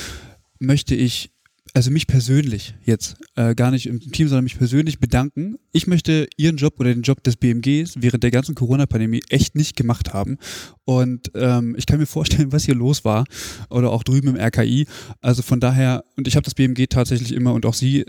[0.58, 1.32] möchte ich
[1.74, 5.56] also mich persönlich jetzt, äh, gar nicht im Team, sondern mich persönlich bedanken.
[5.72, 9.74] Ich möchte Ihren Job oder den Job des BMGs während der ganzen Corona-Pandemie echt nicht
[9.74, 10.36] gemacht haben.
[10.84, 13.24] Und ähm, ich kann mir vorstellen, was hier los war
[13.70, 14.86] oder auch drüben im RKI.
[15.22, 18.04] Also von daher, und ich habe das BMG tatsächlich immer und auch Sie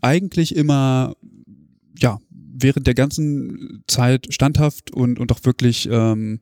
[0.00, 1.14] eigentlich immer,
[1.98, 2.18] ja,
[2.64, 6.40] während der ganzen Zeit standhaft und, und auch wirklich ähm,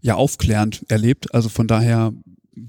[0.00, 1.34] ja aufklärend erlebt.
[1.34, 2.12] Also von daher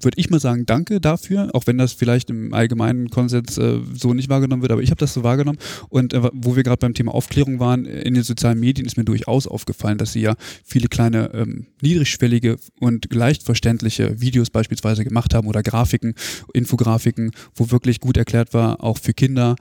[0.02, 4.13] würde ich mal sagen, danke dafür, auch wenn das vielleicht im allgemeinen Konsens äh, so
[4.13, 5.60] nicht wahrgenommen wird, aber ich habe das so wahrgenommen.
[5.89, 9.06] Und äh, wo wir gerade beim Thema Aufklärung waren, in den sozialen Medien ist mir
[9.06, 15.34] durchaus aufgefallen, dass sie ja viele kleine ähm, niedrigschwellige und leicht verständliche Videos beispielsweise gemacht
[15.34, 16.15] haben oder Grafiken,
[16.54, 19.56] Infografiken, wo wirklich gut erklärt war, auch für Kinder,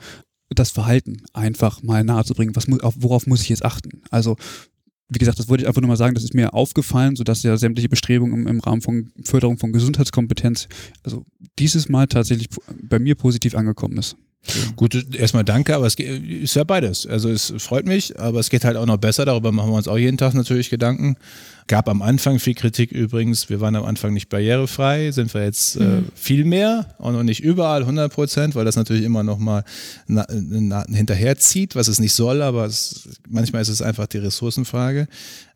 [0.50, 2.56] das Verhalten einfach mal nahezubringen.
[2.56, 4.02] Was, worauf muss ich jetzt achten?
[4.10, 4.36] Also
[5.10, 7.56] wie gesagt, das wollte ich einfach nur mal sagen, das ist mir aufgefallen, sodass ja
[7.56, 10.68] sämtliche Bestrebungen im, im, Rahmen von Förderung von Gesundheitskompetenz,
[11.02, 11.24] also
[11.58, 12.48] dieses Mal tatsächlich
[12.82, 14.16] bei mir positiv angekommen ist.
[14.76, 17.06] Gut, erstmal danke, aber es ist ja beides.
[17.06, 19.24] Also es freut mich, aber es geht halt auch noch besser.
[19.24, 21.16] Darüber machen wir uns auch jeden Tag natürlich Gedanken.
[21.68, 23.50] Gab am Anfang viel Kritik übrigens.
[23.50, 26.06] Wir waren am Anfang nicht barrierefrei, sind wir jetzt äh, mhm.
[26.14, 29.64] viel mehr und noch nicht überall 100 Prozent, weil das natürlich immer noch mal
[30.06, 35.08] na, na, hinterherzieht, was es nicht soll, aber es, manchmal ist es einfach die Ressourcenfrage.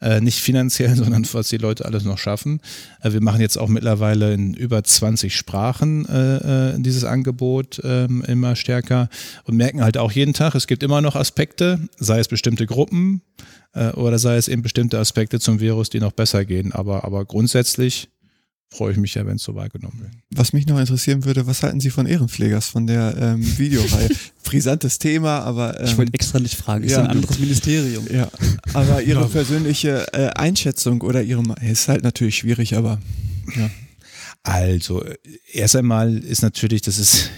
[0.02, 2.60] Äh, nicht finanziell, sondern was die Leute alles noch schaffen.
[3.00, 8.22] Äh, wir machen jetzt auch mittlerweile in über 20 Sprachen äh, äh, dieses Angebot ähm,
[8.26, 9.08] immer stärker
[9.44, 13.22] und merken halt auch jeden Tag, es gibt immer noch Aspekte, sei es bestimmte Gruppen,
[13.38, 16.72] äh, oder sei es eben bestimmte Aspekte zum Virus, die noch besser gehen.
[16.72, 18.08] Aber, aber grundsätzlich
[18.72, 20.12] freue ich mich ja, wenn es so wahrgenommen wird.
[20.30, 24.08] Was mich noch interessieren würde, was halten Sie von Ehrenpflegers, von der ähm, Videoreihe?
[24.44, 25.78] Brisantes Thema, aber.
[25.78, 28.06] Ähm, ich wollte extra nicht fragen, ist ja, ein anderes Ministerium.
[28.12, 28.28] Ja,
[28.72, 32.98] aber Ihre persönliche äh, Einschätzung oder Ihre, ist halt natürlich schwierig, aber
[33.56, 33.70] ja.
[34.44, 35.04] Also,
[35.52, 37.30] erst einmal ist natürlich, das ist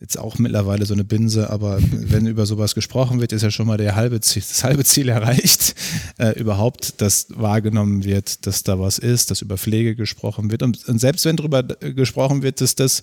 [0.00, 3.66] jetzt auch mittlerweile so eine Binse, aber wenn über sowas gesprochen wird, ist ja schon
[3.66, 5.74] mal der halbe Ziel, das halbe Ziel erreicht,
[6.18, 10.62] äh, überhaupt, dass wahrgenommen wird, dass da was ist, dass über Pflege gesprochen wird.
[10.62, 13.02] Und, und selbst wenn darüber gesprochen wird, dass das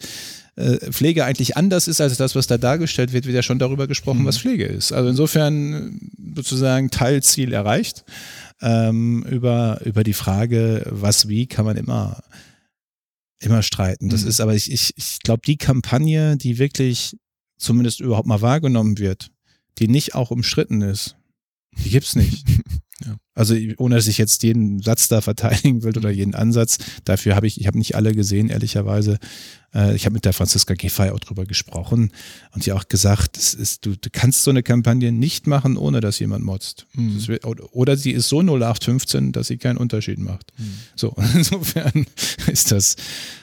[0.55, 3.87] äh, Pflege eigentlich anders ist als das, was da dargestellt wird, wird ja schon darüber
[3.87, 4.25] gesprochen, mhm.
[4.25, 4.93] was Pflege ist.
[4.93, 5.99] Also insofern
[6.35, 8.05] sozusagen Teilziel erreicht.
[8.61, 12.23] Ähm, über, über die Frage, was wie, kann man immer
[13.39, 14.09] immer streiten.
[14.09, 14.29] Das mhm.
[14.29, 17.15] ist aber, ich, ich, ich glaube, die Kampagne, die wirklich
[17.57, 19.31] zumindest überhaupt mal wahrgenommen wird,
[19.79, 21.17] die nicht auch umstritten ist,
[21.83, 22.45] die gibt's nicht.
[23.03, 23.17] Ja.
[23.33, 27.47] Also ohne dass ich jetzt jeden Satz da verteidigen will oder jeden Ansatz, dafür habe
[27.47, 29.19] ich, ich habe nicht alle gesehen, ehrlicherweise.
[29.73, 32.11] Äh, ich habe mit der Franziska Giffey auch drüber gesprochen
[32.53, 35.99] und sie auch gesagt, das ist, du, du kannst so eine Kampagne nicht machen, ohne
[35.99, 36.87] dass jemand motzt.
[36.93, 37.27] Mhm.
[37.27, 40.53] Wird, oder sie ist so 0815, dass sie keinen Unterschied macht.
[40.57, 40.73] Mhm.
[40.95, 42.05] So, insofern
[42.47, 42.95] ist das,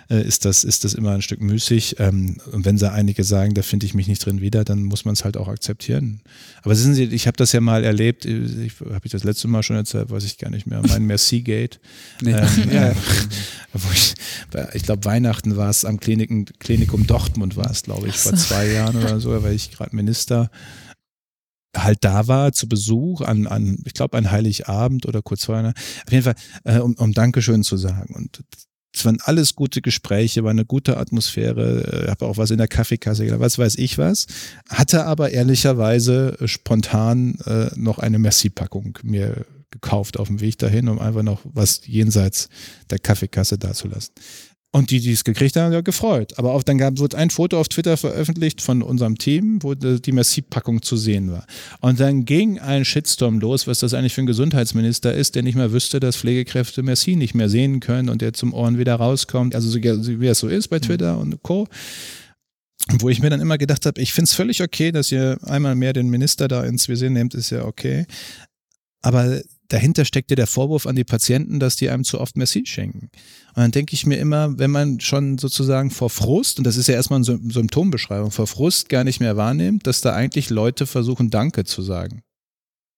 [0.09, 1.97] äh, ist das, ist das immer ein Stück müßig.
[1.99, 5.05] Ähm, und wenn sie einige sagen, da finde ich mich nicht drin wieder, dann muss
[5.05, 6.23] man es halt auch akzeptieren.
[6.63, 9.63] Aber wissen Sie, ich habe das ja mal erlebt, ich, habe ich das letzte Mal
[9.63, 11.81] schon erzählt, weiß ich gar nicht mehr, mein Merci Gate.
[12.23, 12.33] Nee.
[12.33, 12.93] Ähm, ja.
[13.73, 14.15] wo ich,
[14.75, 18.69] ich glaube, Weihnachten war es am Kliniken, Klinikum Dortmund war es, glaube ich, vor zwei
[18.71, 20.51] Jahren oder so, war ich gerade Minister
[21.77, 25.69] halt da war zu Besuch an, an ich glaube, an Heiligabend oder kurz vorher.
[25.69, 28.15] Auf jeden Fall, äh, um, um Dankeschön zu sagen.
[28.15, 28.45] Und
[28.95, 32.69] es waren alles gute Gespräche, war eine gute Atmosphäre, äh, habe auch was in der
[32.69, 34.27] Kaffeekasse was weiß ich was.
[34.69, 40.89] Hatte aber ehrlicherweise äh, spontan äh, noch eine Merci-Packung mir gekauft auf dem Weg dahin,
[40.89, 42.51] um einfach noch was jenseits
[42.91, 44.13] der Kaffeekasse dazulassen.
[44.75, 46.39] Und die, die es gekriegt haben, haben ja gefreut.
[46.39, 50.13] Aber auch dann gab, wurde ein Foto auf Twitter veröffentlicht von unserem Team, wo die
[50.13, 51.47] Merci-Packung zu sehen war.
[51.81, 55.57] Und dann ging ein Shitstorm los, was das eigentlich für ein Gesundheitsminister ist, der nicht
[55.57, 59.55] mehr wüsste, dass Pflegekräfte Merci nicht mehr sehen können und der zum Ohren wieder rauskommt.
[59.55, 61.21] Also wie es so ist bei Twitter mhm.
[61.21, 61.69] und Co
[62.99, 65.75] wo ich mir dann immer gedacht habe, ich finde es völlig okay, dass ihr einmal
[65.75, 68.07] mehr den Minister da ins Visier nehmt, ist ja okay.
[69.03, 69.41] Aber
[69.73, 73.11] dahinter steckt ja der Vorwurf an die Patienten, dass die einem zu oft Merci schenken.
[73.55, 76.89] Und dann denke ich mir immer, wenn man schon sozusagen vor Frust, und das ist
[76.89, 81.31] ja erstmal eine Symptombeschreibung, vor Frust gar nicht mehr wahrnimmt, dass da eigentlich Leute versuchen,
[81.31, 82.23] Danke zu sagen.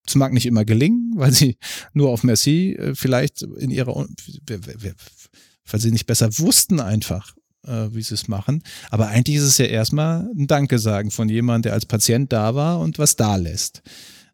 [0.06, 1.56] Es mag nicht immer gelingen, weil sie
[1.92, 7.34] nur auf Merci äh, vielleicht in ihrer, weil sie nicht besser wussten einfach,
[7.66, 8.62] äh, wie sie es machen.
[8.90, 12.54] Aber eigentlich ist es ja erstmal ein Danke sagen von jemandem, der als Patient da
[12.54, 13.82] war und was da lässt.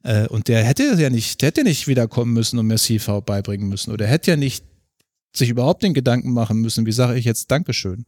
[0.03, 3.69] Äh, und der hätte ja nicht, der hätte nicht wiederkommen müssen und mir CV beibringen
[3.69, 3.93] müssen.
[3.93, 4.65] Oder hätte ja nicht
[5.33, 8.05] sich überhaupt den Gedanken machen müssen, wie sage ich jetzt Dankeschön.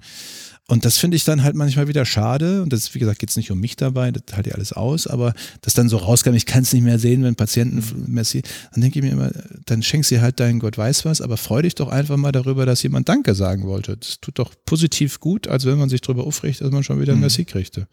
[0.68, 2.62] Und das finde ich dann halt manchmal wieder schade.
[2.62, 5.06] Und das, wie gesagt, geht es nicht um mich dabei, das halte ich alles aus,
[5.06, 8.80] aber das dann so rauskam, ich kann es nicht mehr sehen, wenn Patienten Messi, dann
[8.80, 9.30] denke ich mir immer,
[9.66, 12.64] dann schenkst du halt deinen Gott weiß was, aber freu dich doch einfach mal darüber,
[12.64, 13.96] dass jemand Danke sagen wollte.
[13.96, 17.12] Das tut doch positiv gut, als wenn man sich darüber aufregt, dass man schon wieder
[17.12, 17.22] ein mhm.
[17.22, 17.88] Messi kriegte.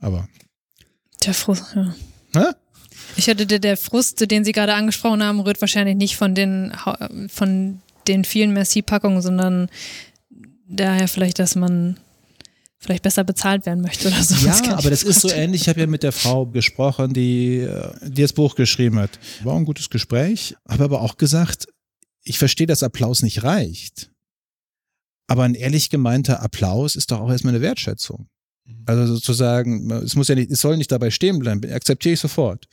[0.00, 0.28] Aber.
[1.24, 1.94] Der Frust, ja.
[2.34, 2.52] Hä?
[3.18, 6.72] Ich hatte der, der Frust, den Sie gerade angesprochen haben, rührt wahrscheinlich nicht von den,
[7.28, 9.68] von den vielen Merci-Packungen, sondern
[10.68, 11.98] daher vielleicht, dass man
[12.78, 14.46] vielleicht besser bezahlt werden möchte oder so.
[14.46, 15.62] Ja, aber das ist so ähnlich.
[15.62, 17.68] Ich habe ja mit der Frau gesprochen, die,
[18.02, 19.18] die das Buch geschrieben hat.
[19.42, 21.66] War ein gutes Gespräch, habe aber auch gesagt,
[22.22, 24.12] ich verstehe, dass Applaus nicht reicht.
[25.26, 28.28] Aber ein ehrlich gemeinter Applaus ist doch auch erstmal eine Wertschätzung.
[28.64, 28.84] Mhm.
[28.86, 32.68] Also sozusagen, es muss ja nicht, es soll nicht dabei stehen bleiben, akzeptiere ich sofort.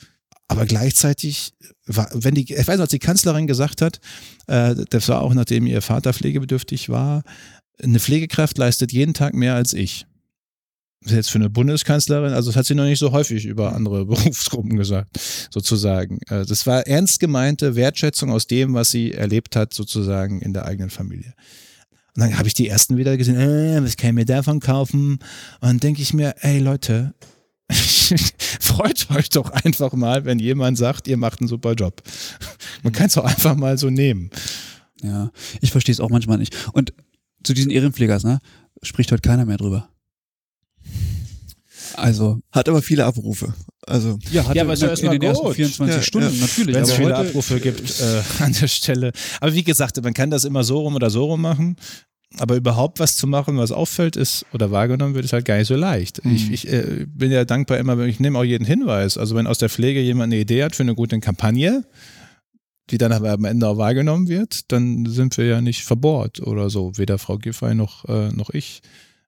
[0.47, 1.53] Aber gleichzeitig,
[1.87, 3.99] war, wenn die, ich weiß noch, als die Kanzlerin gesagt hat,
[4.47, 7.23] äh, das war auch nachdem ihr Vater pflegebedürftig war,
[7.81, 10.05] eine Pflegekraft leistet jeden Tag mehr als ich.
[11.01, 13.73] Das ist jetzt für eine Bundeskanzlerin, also das hat sie noch nicht so häufig über
[13.73, 15.19] andere Berufsgruppen gesagt,
[15.51, 16.19] sozusagen.
[16.29, 20.65] Äh, das war ernst gemeinte Wertschätzung aus dem, was sie erlebt hat, sozusagen in der
[20.65, 21.33] eigenen Familie.
[22.15, 25.13] Und dann habe ich die ersten wieder gesehen, äh, was kann ich mir davon kaufen?
[25.13, 25.21] Und
[25.61, 27.13] dann denke ich mir, ey Leute,
[28.59, 32.01] freut euch doch einfach mal, wenn jemand sagt, ihr macht einen super Job.
[32.83, 34.29] Man kann es doch einfach mal so nehmen.
[35.01, 36.55] Ja, ich verstehe es auch manchmal nicht.
[36.73, 36.93] Und
[37.43, 38.39] zu diesen Ehrenpflegers, ne,
[38.81, 39.89] spricht heute keiner mehr drüber.
[41.93, 42.39] Also.
[42.51, 43.53] Hat aber viele Abrufe.
[43.85, 44.17] Also.
[44.31, 46.41] Ja, hat ja aber erstmal in den ersten 24 ja, Stunden, ja.
[46.41, 46.75] natürlich.
[46.75, 49.11] Wenn es viele Abrufe gibt äh, an der Stelle.
[49.39, 51.75] Aber wie gesagt, man kann das immer so rum oder so rum machen.
[52.39, 55.67] Aber überhaupt was zu machen, was auffällt, ist oder wahrgenommen wird, ist halt gar nicht
[55.67, 56.23] so leicht.
[56.23, 56.35] Mhm.
[56.35, 59.17] Ich, ich äh, bin ja dankbar immer, ich nehme auch jeden Hinweis.
[59.17, 61.83] Also wenn aus der Pflege jemand eine Idee hat für eine gute Kampagne,
[62.89, 66.69] die dann aber am Ende auch wahrgenommen wird, dann sind wir ja nicht verbohrt oder
[66.69, 66.97] so.
[66.97, 68.81] Weder Frau Giffey noch, äh, noch ich.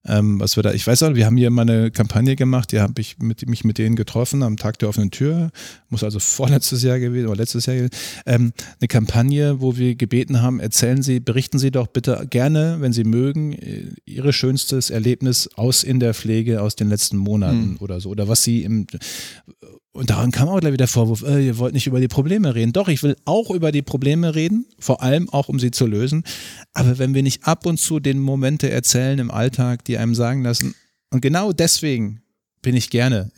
[0.05, 2.79] Ähm, was wir da, ich weiß auch, wir haben hier mal eine Kampagne gemacht, die
[2.79, 5.51] habe ich mit, mich mit denen getroffen am Tag der offenen Tür,
[5.89, 7.93] muss also vorletztes Jahr gewesen oder letztes Jahr gewesen,
[8.25, 12.93] ähm, eine Kampagne, wo wir gebeten haben, erzählen Sie, berichten Sie doch bitte gerne, wenn
[12.93, 17.77] Sie mögen, äh, Ihr schönstes Erlebnis aus in der Pflege aus den letzten Monaten mhm.
[17.79, 18.87] oder so, oder was Sie im,
[19.97, 22.53] und daran kam auch gleich wieder der Vorwurf, äh, ihr wollt nicht über die Probleme
[22.53, 22.71] reden.
[22.71, 26.23] Doch, ich will auch über die Probleme reden, vor allem auch, um sie zu lösen.
[26.73, 30.43] Aber wenn wir nicht ab und zu den Momente erzählen im Alltag, die einem sagen
[30.43, 30.75] lassen,
[31.09, 32.21] und genau deswegen
[32.61, 33.31] bin ich gerne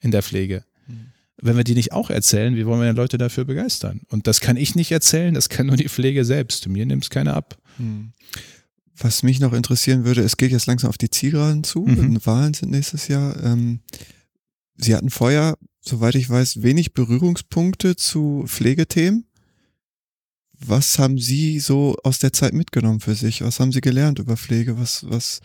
[0.00, 0.64] in der Pflege.
[0.86, 1.12] Mhm.
[1.40, 4.02] Wenn wir die nicht auch erzählen, wie wollen wir denn Leute dafür begeistern?
[4.10, 6.68] Und das kann ich nicht erzählen, das kann nur die Pflege selbst.
[6.68, 7.56] Mir nimmt es keiner ab.
[7.78, 8.12] Mhm.
[8.96, 12.18] Was mich noch interessieren würde, es geht jetzt langsam auf die Zielgeraden zu, mhm.
[12.26, 13.42] Wahlen sind nächstes Jahr.
[13.42, 13.80] Ähm,
[14.76, 19.26] Sie hatten vorher soweit ich weiß, wenig Berührungspunkte zu Pflegethemen.
[20.64, 23.42] was haben Sie so aus der Zeit mitgenommen für sich?
[23.42, 24.78] Was haben Sie gelernt über Pflege?
[24.78, 25.40] Was, was,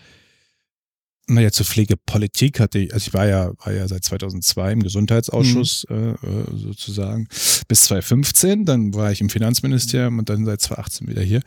[1.30, 5.86] naja, zur Pflegepolitik hatte ich, also ich war ja, war ja seit 2002 im Gesundheitsausschuss
[5.90, 5.96] mhm.
[5.96, 7.28] äh, äh sozusagen
[7.68, 11.42] bis 2015, dann war ich im Finanzministerium und dann seit 2018 wieder hier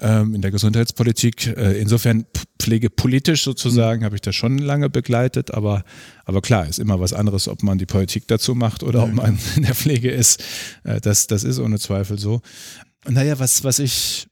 [0.00, 1.46] ähm, in der Gesundheitspolitik.
[1.46, 2.26] Äh, insofern
[2.60, 4.04] pflegepolitisch sozusagen mhm.
[4.04, 5.84] habe ich das schon lange begleitet, aber,
[6.24, 9.12] aber klar, ist immer was anderes, ob man die Politik dazu macht oder mhm.
[9.12, 10.42] ob man in der Pflege ist.
[10.82, 12.40] Äh, das, das ist ohne Zweifel so.
[13.08, 14.26] Naja, was, was ich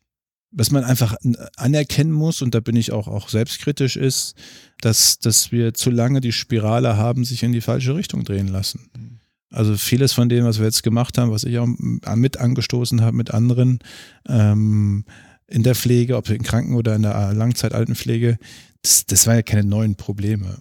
[0.51, 1.17] was man einfach
[1.57, 4.35] anerkennen muss, und da bin ich auch, auch selbstkritisch, ist,
[4.81, 8.91] dass, dass wir zu lange die Spirale haben, sich in die falsche Richtung drehen lassen.
[8.97, 9.21] Mhm.
[9.51, 13.17] Also vieles von dem, was wir jetzt gemacht haben, was ich auch mit angestoßen habe
[13.17, 13.79] mit anderen
[14.29, 15.05] ähm,
[15.47, 18.37] in der Pflege, ob in Kranken- oder in der Langzeitaltenpflege,
[18.83, 20.59] das, das waren ja keine neuen Probleme.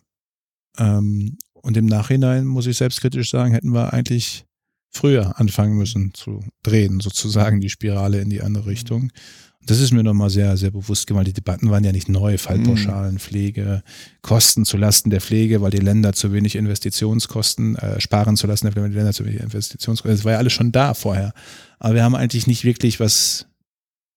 [0.78, 4.46] Ähm, und im Nachhinein muss ich selbstkritisch sagen, hätten wir eigentlich
[4.90, 8.70] früher anfangen müssen zu drehen, sozusagen die Spirale in die andere mhm.
[8.70, 9.12] Richtung.
[9.68, 11.28] Das ist mir nochmal sehr, sehr bewusst gemacht.
[11.28, 12.38] Die Debatten waren ja nicht neu.
[12.38, 13.20] Fallpauschalen, mhm.
[13.20, 13.84] Pflege,
[14.22, 18.90] Kosten zulasten der Pflege, weil die Länder zu wenig Investitionskosten äh, sparen zu lassen, weil
[18.90, 20.18] die Länder zu wenig Investitionskosten.
[20.18, 21.34] Das war ja alles schon da vorher.
[21.80, 23.46] Aber wir haben eigentlich nicht wirklich was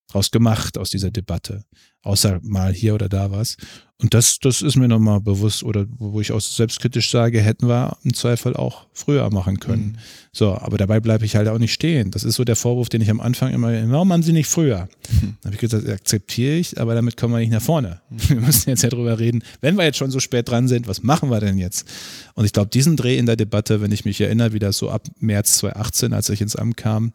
[0.08, 1.64] draus gemacht aus dieser Debatte.
[2.02, 3.56] Außer mal hier oder da was.
[4.02, 7.98] Und das, das ist mir nochmal bewusst oder wo ich auch selbstkritisch sage, hätten wir
[8.02, 9.92] im Zweifel auch früher machen können.
[9.92, 9.96] Mhm.
[10.32, 12.10] So, aber dabei bleibe ich halt auch nicht stehen.
[12.10, 14.88] Das ist so der Vorwurf, den ich am Anfang immer, warum haben sie nicht früher?
[15.10, 15.36] Mhm.
[15.42, 18.00] Da habe ich gesagt, akzeptiere ich, aber damit kommen wir nicht nach vorne.
[18.08, 18.18] Mhm.
[18.30, 21.02] Wir müssen jetzt ja drüber reden, wenn wir jetzt schon so spät dran sind, was
[21.02, 21.86] machen wir denn jetzt?
[22.34, 24.88] Und ich glaube, diesen Dreh in der Debatte, wenn ich mich erinnere, wie das so
[24.90, 27.12] ab März 2018, als ich ins Amt kam,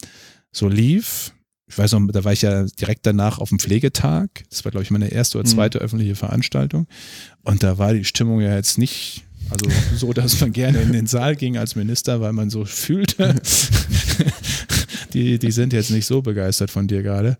[0.52, 1.34] so lief,
[1.68, 4.30] ich weiß noch, da war ich ja direkt danach auf dem Pflegetag.
[4.50, 5.54] Das war, glaube ich, meine erste oder mhm.
[5.54, 5.86] zweite mhm.
[5.86, 6.88] öffentliche Veranstaltung.
[7.44, 11.08] Und da war die Stimmung ja jetzt nicht also so, dass man gerne in den
[11.08, 13.36] Saal ging als Minister, weil man so fühlte,
[15.14, 17.38] die, die sind jetzt nicht so begeistert von dir gerade.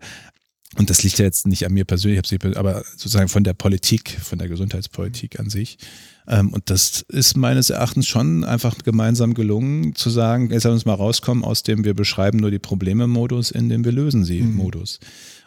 [0.76, 2.20] Und das liegt ja jetzt nicht an mir persönlich,
[2.56, 5.78] aber sozusagen von der Politik, von der Gesundheitspolitik an sich.
[6.28, 10.84] Ähm, und das ist meines Erachtens schon einfach gemeinsam gelungen, zu sagen, jetzt lass uns
[10.84, 14.56] mal rauskommen aus dem wir beschreiben nur die Probleme-Modus in dem wir lösen sie mhm.
[14.56, 14.98] Modus.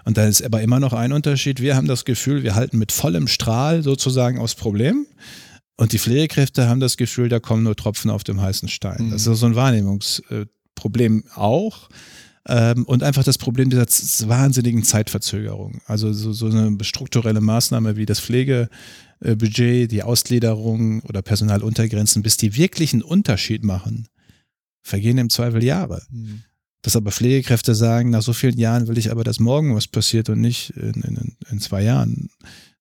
[0.06, 1.62] Und da ist aber immer noch ein Unterschied.
[1.62, 5.06] Wir haben das Gefühl, wir halten mit vollem Strahl sozusagen aufs Problem.
[5.76, 9.08] Und die Pflegekräfte haben das Gefühl, da kommen nur Tropfen auf dem heißen Stein.
[9.08, 9.12] Mhm.
[9.12, 11.90] Das ist so ein Wahrnehmungsproblem auch.
[12.50, 13.86] Ähm, und einfach das Problem dieser
[14.28, 15.82] wahnsinnigen Zeitverzögerung.
[15.86, 22.58] Also so, so eine strukturelle Maßnahme wie das Pflegebudget, die Ausgliederung oder Personaluntergrenzen, bis die
[22.58, 24.08] wirklich einen Unterschied machen,
[24.82, 26.02] vergehen im Zweifel Jahre.
[26.10, 26.42] Mhm.
[26.82, 30.30] Dass aber Pflegekräfte sagen, nach so vielen Jahren will ich aber, dass morgen was passiert
[30.30, 32.32] und nicht in, in, in zwei Jahren.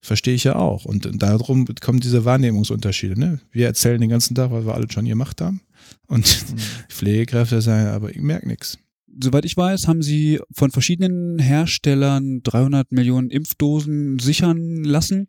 [0.00, 0.86] Verstehe ich ja auch.
[0.86, 3.20] Und darum kommen diese Wahrnehmungsunterschiede.
[3.20, 3.40] Ne?
[3.50, 5.60] Wir erzählen den ganzen Tag, was wir alle schon gemacht haben.
[6.06, 6.58] Und mhm.
[6.88, 8.78] Pflegekräfte sagen, aber ich merke nichts
[9.22, 15.26] soweit ich weiß, haben sie von verschiedenen Herstellern 300 Millionen Impfdosen sichern lassen.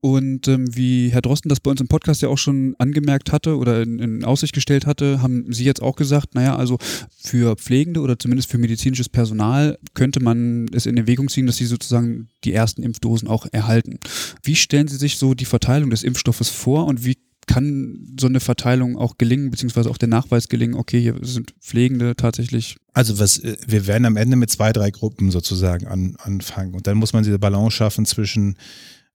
[0.00, 3.56] Und ähm, wie Herr Drosten das bei uns im Podcast ja auch schon angemerkt hatte
[3.56, 6.78] oder in, in Aussicht gestellt hatte, haben Sie jetzt auch gesagt, naja, also
[7.18, 11.66] für Pflegende oder zumindest für medizinisches Personal könnte man es in Erwägung ziehen, dass sie
[11.66, 13.98] sozusagen die ersten Impfdosen auch erhalten.
[14.42, 17.16] Wie stellen Sie sich so die Verteilung des Impfstoffes vor und wie
[17.52, 22.16] kann so eine Verteilung auch gelingen, beziehungsweise auch der Nachweis gelingen, okay, hier sind Pflegende
[22.16, 22.76] tatsächlich.
[22.94, 26.74] Also was, äh, wir werden am Ende mit zwei, drei Gruppen sozusagen an, anfangen.
[26.74, 28.56] Und dann muss man diese Balance schaffen zwischen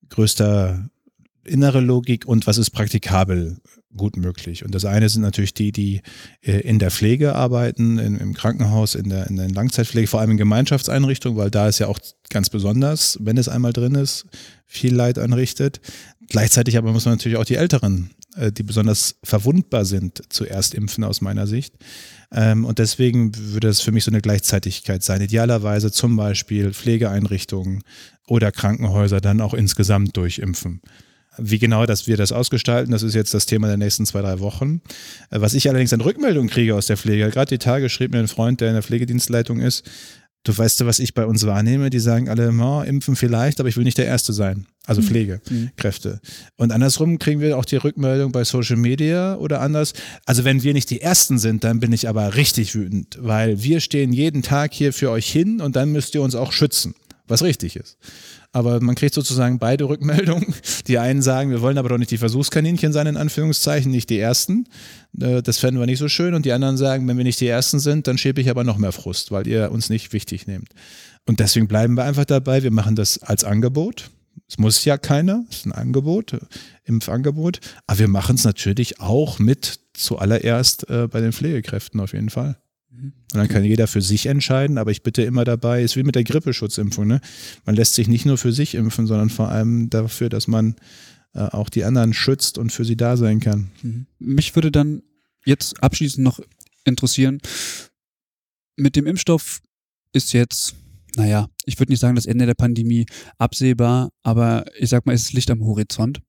[0.10, 0.88] größter
[1.46, 3.58] innere Logik und was ist praktikabel
[3.96, 4.64] gut möglich.
[4.64, 6.02] Und das eine sind natürlich die, die
[6.42, 10.32] äh, in der Pflege arbeiten, in, im Krankenhaus, in der, in der Langzeitpflege, vor allem
[10.32, 11.98] in Gemeinschaftseinrichtungen, weil da ist ja auch
[12.30, 14.26] ganz besonders, wenn es einmal drin ist,
[14.68, 15.82] viel Leid anrichtet.
[16.28, 21.22] Gleichzeitig aber muss man natürlich auch die Älteren, die besonders verwundbar sind, zuerst impfen aus
[21.22, 21.74] meiner Sicht.
[22.32, 25.22] Ähm, und deswegen würde es für mich so eine Gleichzeitigkeit sein.
[25.22, 27.84] Idealerweise zum Beispiel Pflegeeinrichtungen
[28.28, 30.82] oder Krankenhäuser dann auch insgesamt durchimpfen.
[31.40, 34.40] Wie genau dass wir das ausgestalten, das ist jetzt das Thema der nächsten zwei, drei
[34.40, 34.82] Wochen.
[35.30, 38.20] Äh, was ich allerdings an Rückmeldungen kriege aus der Pflege, gerade die Tage schrieb mir
[38.20, 39.90] ein Freund, der in der Pflegedienstleitung ist,
[40.48, 43.70] du weißt du, was ich bei uns wahrnehme, die sagen alle, oh, impfen vielleicht, aber
[43.70, 44.66] ich will nicht der Erste sein.
[44.86, 45.06] Also mhm.
[45.06, 46.22] Pflegekräfte.
[46.56, 49.94] Und andersrum kriegen wir auch die Rückmeldung bei Social Media oder anders.
[50.26, 53.82] Also wenn wir nicht die Ersten sind, dann bin ich aber richtig wütend, weil wir
[53.82, 56.96] stehen jeden Tag hier für euch hin und dann müsst ihr uns auch schützen,
[57.28, 57.98] was richtig ist
[58.52, 60.54] aber man kriegt sozusagen beide Rückmeldungen.
[60.88, 64.20] Die einen sagen, wir wollen aber doch nicht die Versuchskaninchen sein, in Anführungszeichen, nicht die
[64.20, 64.68] Ersten.
[65.20, 66.34] Äh, das fänden wir nicht so schön.
[66.34, 68.78] Und die anderen sagen, wenn wir nicht die Ersten sind, dann schiebe ich aber noch
[68.78, 70.70] mehr Frust, weil ihr uns nicht wichtig nehmt.
[71.26, 72.64] Und deswegen bleiben wir einfach dabei.
[72.64, 74.10] Wir machen das als Angebot.
[74.48, 76.40] Es muss ja keiner, es ist ein Angebot, äh,
[76.86, 77.60] Impfangebot.
[77.86, 82.58] Aber wir machen es natürlich auch mit zuallererst äh, bei den Pflegekräften auf jeden Fall.
[83.04, 86.16] Und dann kann jeder für sich entscheiden, aber ich bitte immer dabei, ist wie mit
[86.16, 87.08] der Grippeschutzimpfung.
[87.08, 87.22] Ne?
[87.66, 90.76] Man lässt sich nicht nur für sich impfen, sondern vor allem dafür, dass man
[91.34, 93.70] äh, auch die anderen schützt und für sie da sein kann.
[93.82, 94.08] Mhm.
[94.20, 95.04] Mich würde dann
[95.46, 96.40] jetzt abschließend noch
[96.84, 97.40] interessieren,
[98.76, 99.62] mit dem Impfstoff
[100.14, 100.76] ist jetzt,
[101.16, 103.06] naja, ich würde nicht sagen, das Ende der Pandemie
[103.38, 106.22] absehbar, aber ich sag mal, es ist Licht am Horizont.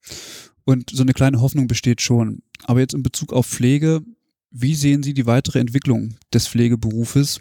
[0.65, 2.43] Und so eine kleine Hoffnung besteht schon.
[2.65, 4.03] Aber jetzt in Bezug auf Pflege,
[4.51, 7.41] wie sehen Sie die weitere Entwicklung des Pflegeberufes,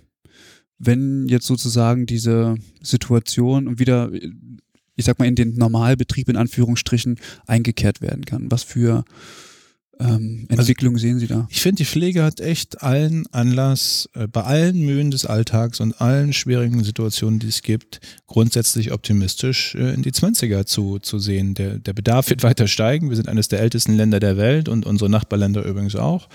[0.77, 8.01] wenn jetzt sozusagen diese Situation wieder, ich sag mal, in den Normalbetrieb in Anführungsstrichen eingekehrt
[8.01, 8.51] werden kann?
[8.51, 9.05] Was für
[9.99, 11.47] ähm, Entwicklung also, sehen Sie da?
[11.49, 15.99] Ich finde, die Pflege hat echt allen Anlass, äh, bei allen Mühen des Alltags und
[15.99, 21.55] allen schwierigen Situationen, die es gibt, grundsätzlich optimistisch äh, in die 20er zu, zu sehen.
[21.55, 23.09] Der, der Bedarf wird weiter steigen.
[23.09, 26.29] Wir sind eines der ältesten Länder der Welt und unsere Nachbarländer übrigens auch.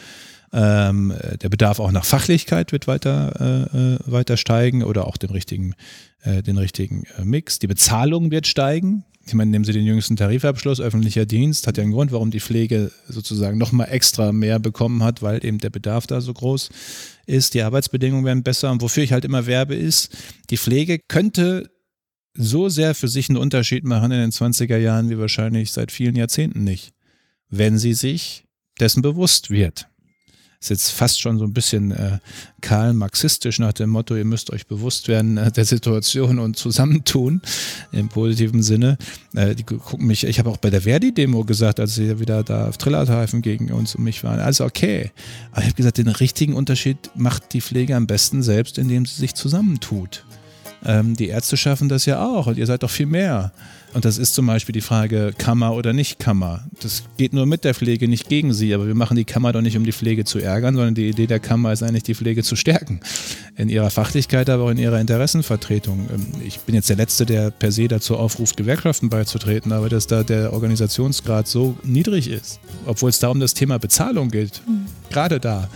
[0.55, 5.31] Ähm, der Bedarf auch nach Fachlichkeit wird weiter, äh, äh weiter steigen oder auch den
[5.31, 5.75] richtigen,
[6.23, 7.59] äh, den richtigen äh, Mix.
[7.59, 9.05] Die Bezahlung wird steigen.
[9.25, 12.41] Ich meine, nehmen Sie den jüngsten Tarifabschluss, öffentlicher Dienst, hat ja einen Grund, warum die
[12.41, 16.69] Pflege sozusagen nochmal extra mehr bekommen hat, weil eben der Bedarf da so groß
[17.27, 17.55] ist.
[17.55, 18.71] Die Arbeitsbedingungen werden besser.
[18.73, 20.15] Und wofür ich halt immer werbe, ist,
[20.51, 21.71] die Pflege könnte
[22.35, 26.17] so sehr für sich einen Unterschied machen in den 20er Jahren wie wahrscheinlich seit vielen
[26.17, 26.93] Jahrzehnten nicht,
[27.49, 28.45] wenn sie sich
[28.81, 29.87] dessen bewusst wird
[30.63, 32.19] ist jetzt fast schon so ein bisschen äh,
[32.61, 37.43] kahl marxistisch nach dem Motto, ihr müsst euch bewusst werden äh, der Situation und zusammentun
[37.91, 38.97] im positiven Sinne.
[39.35, 42.69] Äh, die gucken mich, ich habe auch bei der Verdi-Demo gesagt, als sie wieder da
[42.69, 45.11] auf Trillertreifen gegen uns und mich waren, also okay.
[45.51, 49.17] Aber ich habe gesagt, den richtigen Unterschied macht die Pflege am besten selbst, indem sie
[49.17, 50.25] sich zusammentut.
[50.85, 53.53] Ähm, die Ärzte schaffen das ja auch und ihr seid doch viel mehr.
[53.95, 56.65] Und das ist zum Beispiel die Frage Kammer oder nicht Kammer.
[56.81, 58.73] Das geht nur mit der Pflege, nicht gegen sie.
[58.73, 61.27] Aber wir machen die Kammer doch nicht, um die Pflege zu ärgern, sondern die Idee
[61.27, 63.01] der Kammer ist eigentlich, die Pflege zu stärken.
[63.57, 66.09] In ihrer Fachlichkeit, aber auch in ihrer Interessenvertretung.
[66.13, 70.07] Ähm, ich bin jetzt der Letzte, der per se dazu aufruft, Gewerkschaften beizutreten, aber dass
[70.07, 74.87] da der Organisationsgrad so niedrig ist, obwohl es da um das Thema Bezahlung geht, mhm.
[75.11, 75.69] gerade da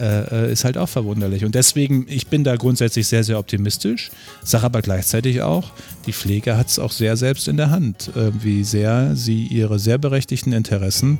[0.00, 1.44] äh, äh, ist halt auch verwunderlich.
[1.44, 4.10] Und deswegen, ich bin da grundsätzlich sehr, sehr optimistisch,
[4.42, 5.72] sage aber gleichzeitig auch,
[6.06, 9.78] die Pflege hat es auch sehr selbst in der Hand, äh, wie sehr sie ihre
[9.78, 11.18] sehr berechtigten Interessen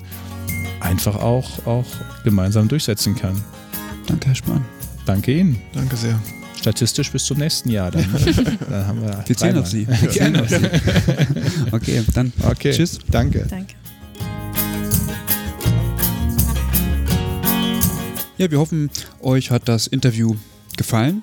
[0.80, 1.86] einfach auch, auch
[2.24, 3.40] gemeinsam durchsetzen kann.
[4.06, 4.64] Danke, Herr Spahn.
[5.06, 5.60] Danke Ihnen.
[5.74, 6.18] Danke sehr.
[6.58, 7.90] Statistisch bis zum nächsten Jahr.
[7.90, 8.04] Dann,
[8.70, 9.86] dann haben wir wir zählen auf Sie.
[10.00, 10.56] Wir zählen auf Sie.
[11.72, 12.72] Okay, dann okay.
[12.72, 12.98] tschüss.
[13.10, 13.46] Danke.
[13.48, 13.79] Danke.
[18.40, 18.88] Ja, wir hoffen,
[19.20, 20.34] euch hat das Interview
[20.78, 21.22] gefallen.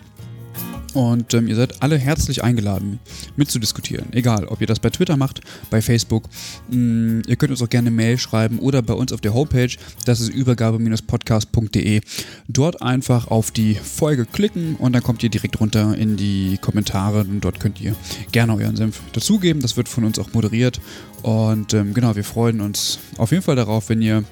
[0.93, 2.99] Und ähm, ihr seid alle herzlich eingeladen,
[3.35, 4.13] mitzudiskutieren.
[4.13, 5.41] Egal, ob ihr das bei Twitter macht,
[5.71, 6.25] bei Facebook.
[6.69, 9.75] Mh, mm, ihr könnt uns auch gerne Mail schreiben oder bei uns auf der Homepage.
[10.05, 12.01] Das ist übergabe-podcast.de.
[12.49, 17.21] Dort einfach auf die Folge klicken und dann kommt ihr direkt runter in die Kommentare
[17.21, 17.95] und dort könnt ihr
[18.31, 19.63] gerne euren Senf dazugeben.
[19.63, 20.79] Das wird von uns auch moderiert.
[21.23, 24.23] Und ähm, genau, wir freuen uns auf jeden Fall darauf, wenn ihr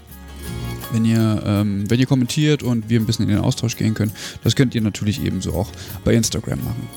[0.96, 4.14] wenn ihr, ähm, wenn ihr kommentiert und wir ein bisschen in den Austausch gehen können.
[4.43, 5.70] Das könnt ihr natürlich ebenso auch
[6.06, 6.88] bei Instagram machen.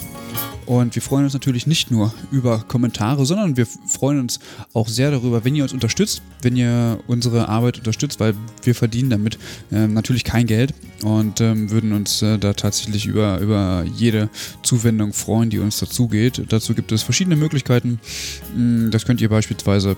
[0.66, 4.38] Und wir freuen uns natürlich nicht nur über Kommentare, sondern wir freuen uns
[4.74, 9.09] auch sehr darüber, wenn ihr uns unterstützt, wenn ihr unsere Arbeit unterstützt, weil wir verdienen
[9.09, 9.38] damit
[9.72, 14.28] ähm, natürlich kein Geld und ähm, würden uns äh, da tatsächlich über, über jede
[14.62, 16.42] Zuwendung freuen, die uns dazu geht.
[16.51, 17.99] Dazu gibt es verschiedene Möglichkeiten.
[18.55, 19.96] Mm, das könnt ihr beispielsweise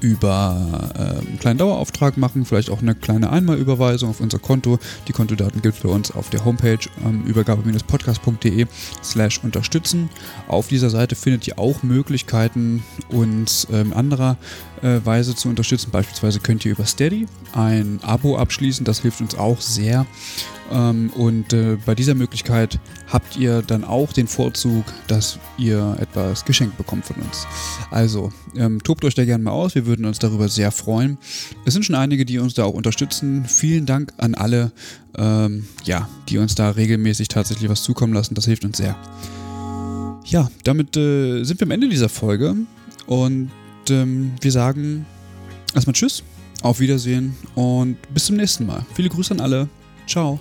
[0.00, 4.78] über äh, einen kleinen Dauerauftrag machen, vielleicht auch eine kleine Einmalüberweisung auf unser Konto.
[5.06, 8.66] Die Kontodaten gibt es bei uns auf der Homepage ähm, übergabe-podcast.de
[9.02, 10.10] slash unterstützen.
[10.46, 14.36] Auf dieser Seite findet ihr auch Möglichkeiten, uns ähm, anderer
[14.82, 15.90] äh, Weise zu unterstützen.
[15.90, 20.06] Beispielsweise könnt ihr über Steady ein Abo abschließen, das hilft uns auch sehr.
[20.70, 22.78] Ähm, und äh, bei dieser Möglichkeit
[23.10, 27.46] habt ihr dann auch den Vorzug, dass ihr etwas geschenkt bekommt von uns.
[27.90, 31.18] Also ähm, tobt euch da gerne mal aus, wir würden uns darüber sehr freuen.
[31.64, 33.44] Es sind schon einige, die uns da auch unterstützen.
[33.46, 34.72] Vielen Dank an alle,
[35.16, 38.34] ähm, ja, die uns da regelmäßig tatsächlich was zukommen lassen.
[38.34, 38.96] Das hilft uns sehr.
[40.26, 42.54] Ja, damit äh, sind wir am Ende dieser Folge
[43.06, 43.50] und
[43.88, 45.06] ähm, wir sagen
[45.74, 46.22] erstmal Tschüss,
[46.62, 48.84] auf Wiedersehen und bis zum nächsten Mal.
[48.94, 49.68] Viele Grüße an alle.
[50.06, 50.38] Ciao.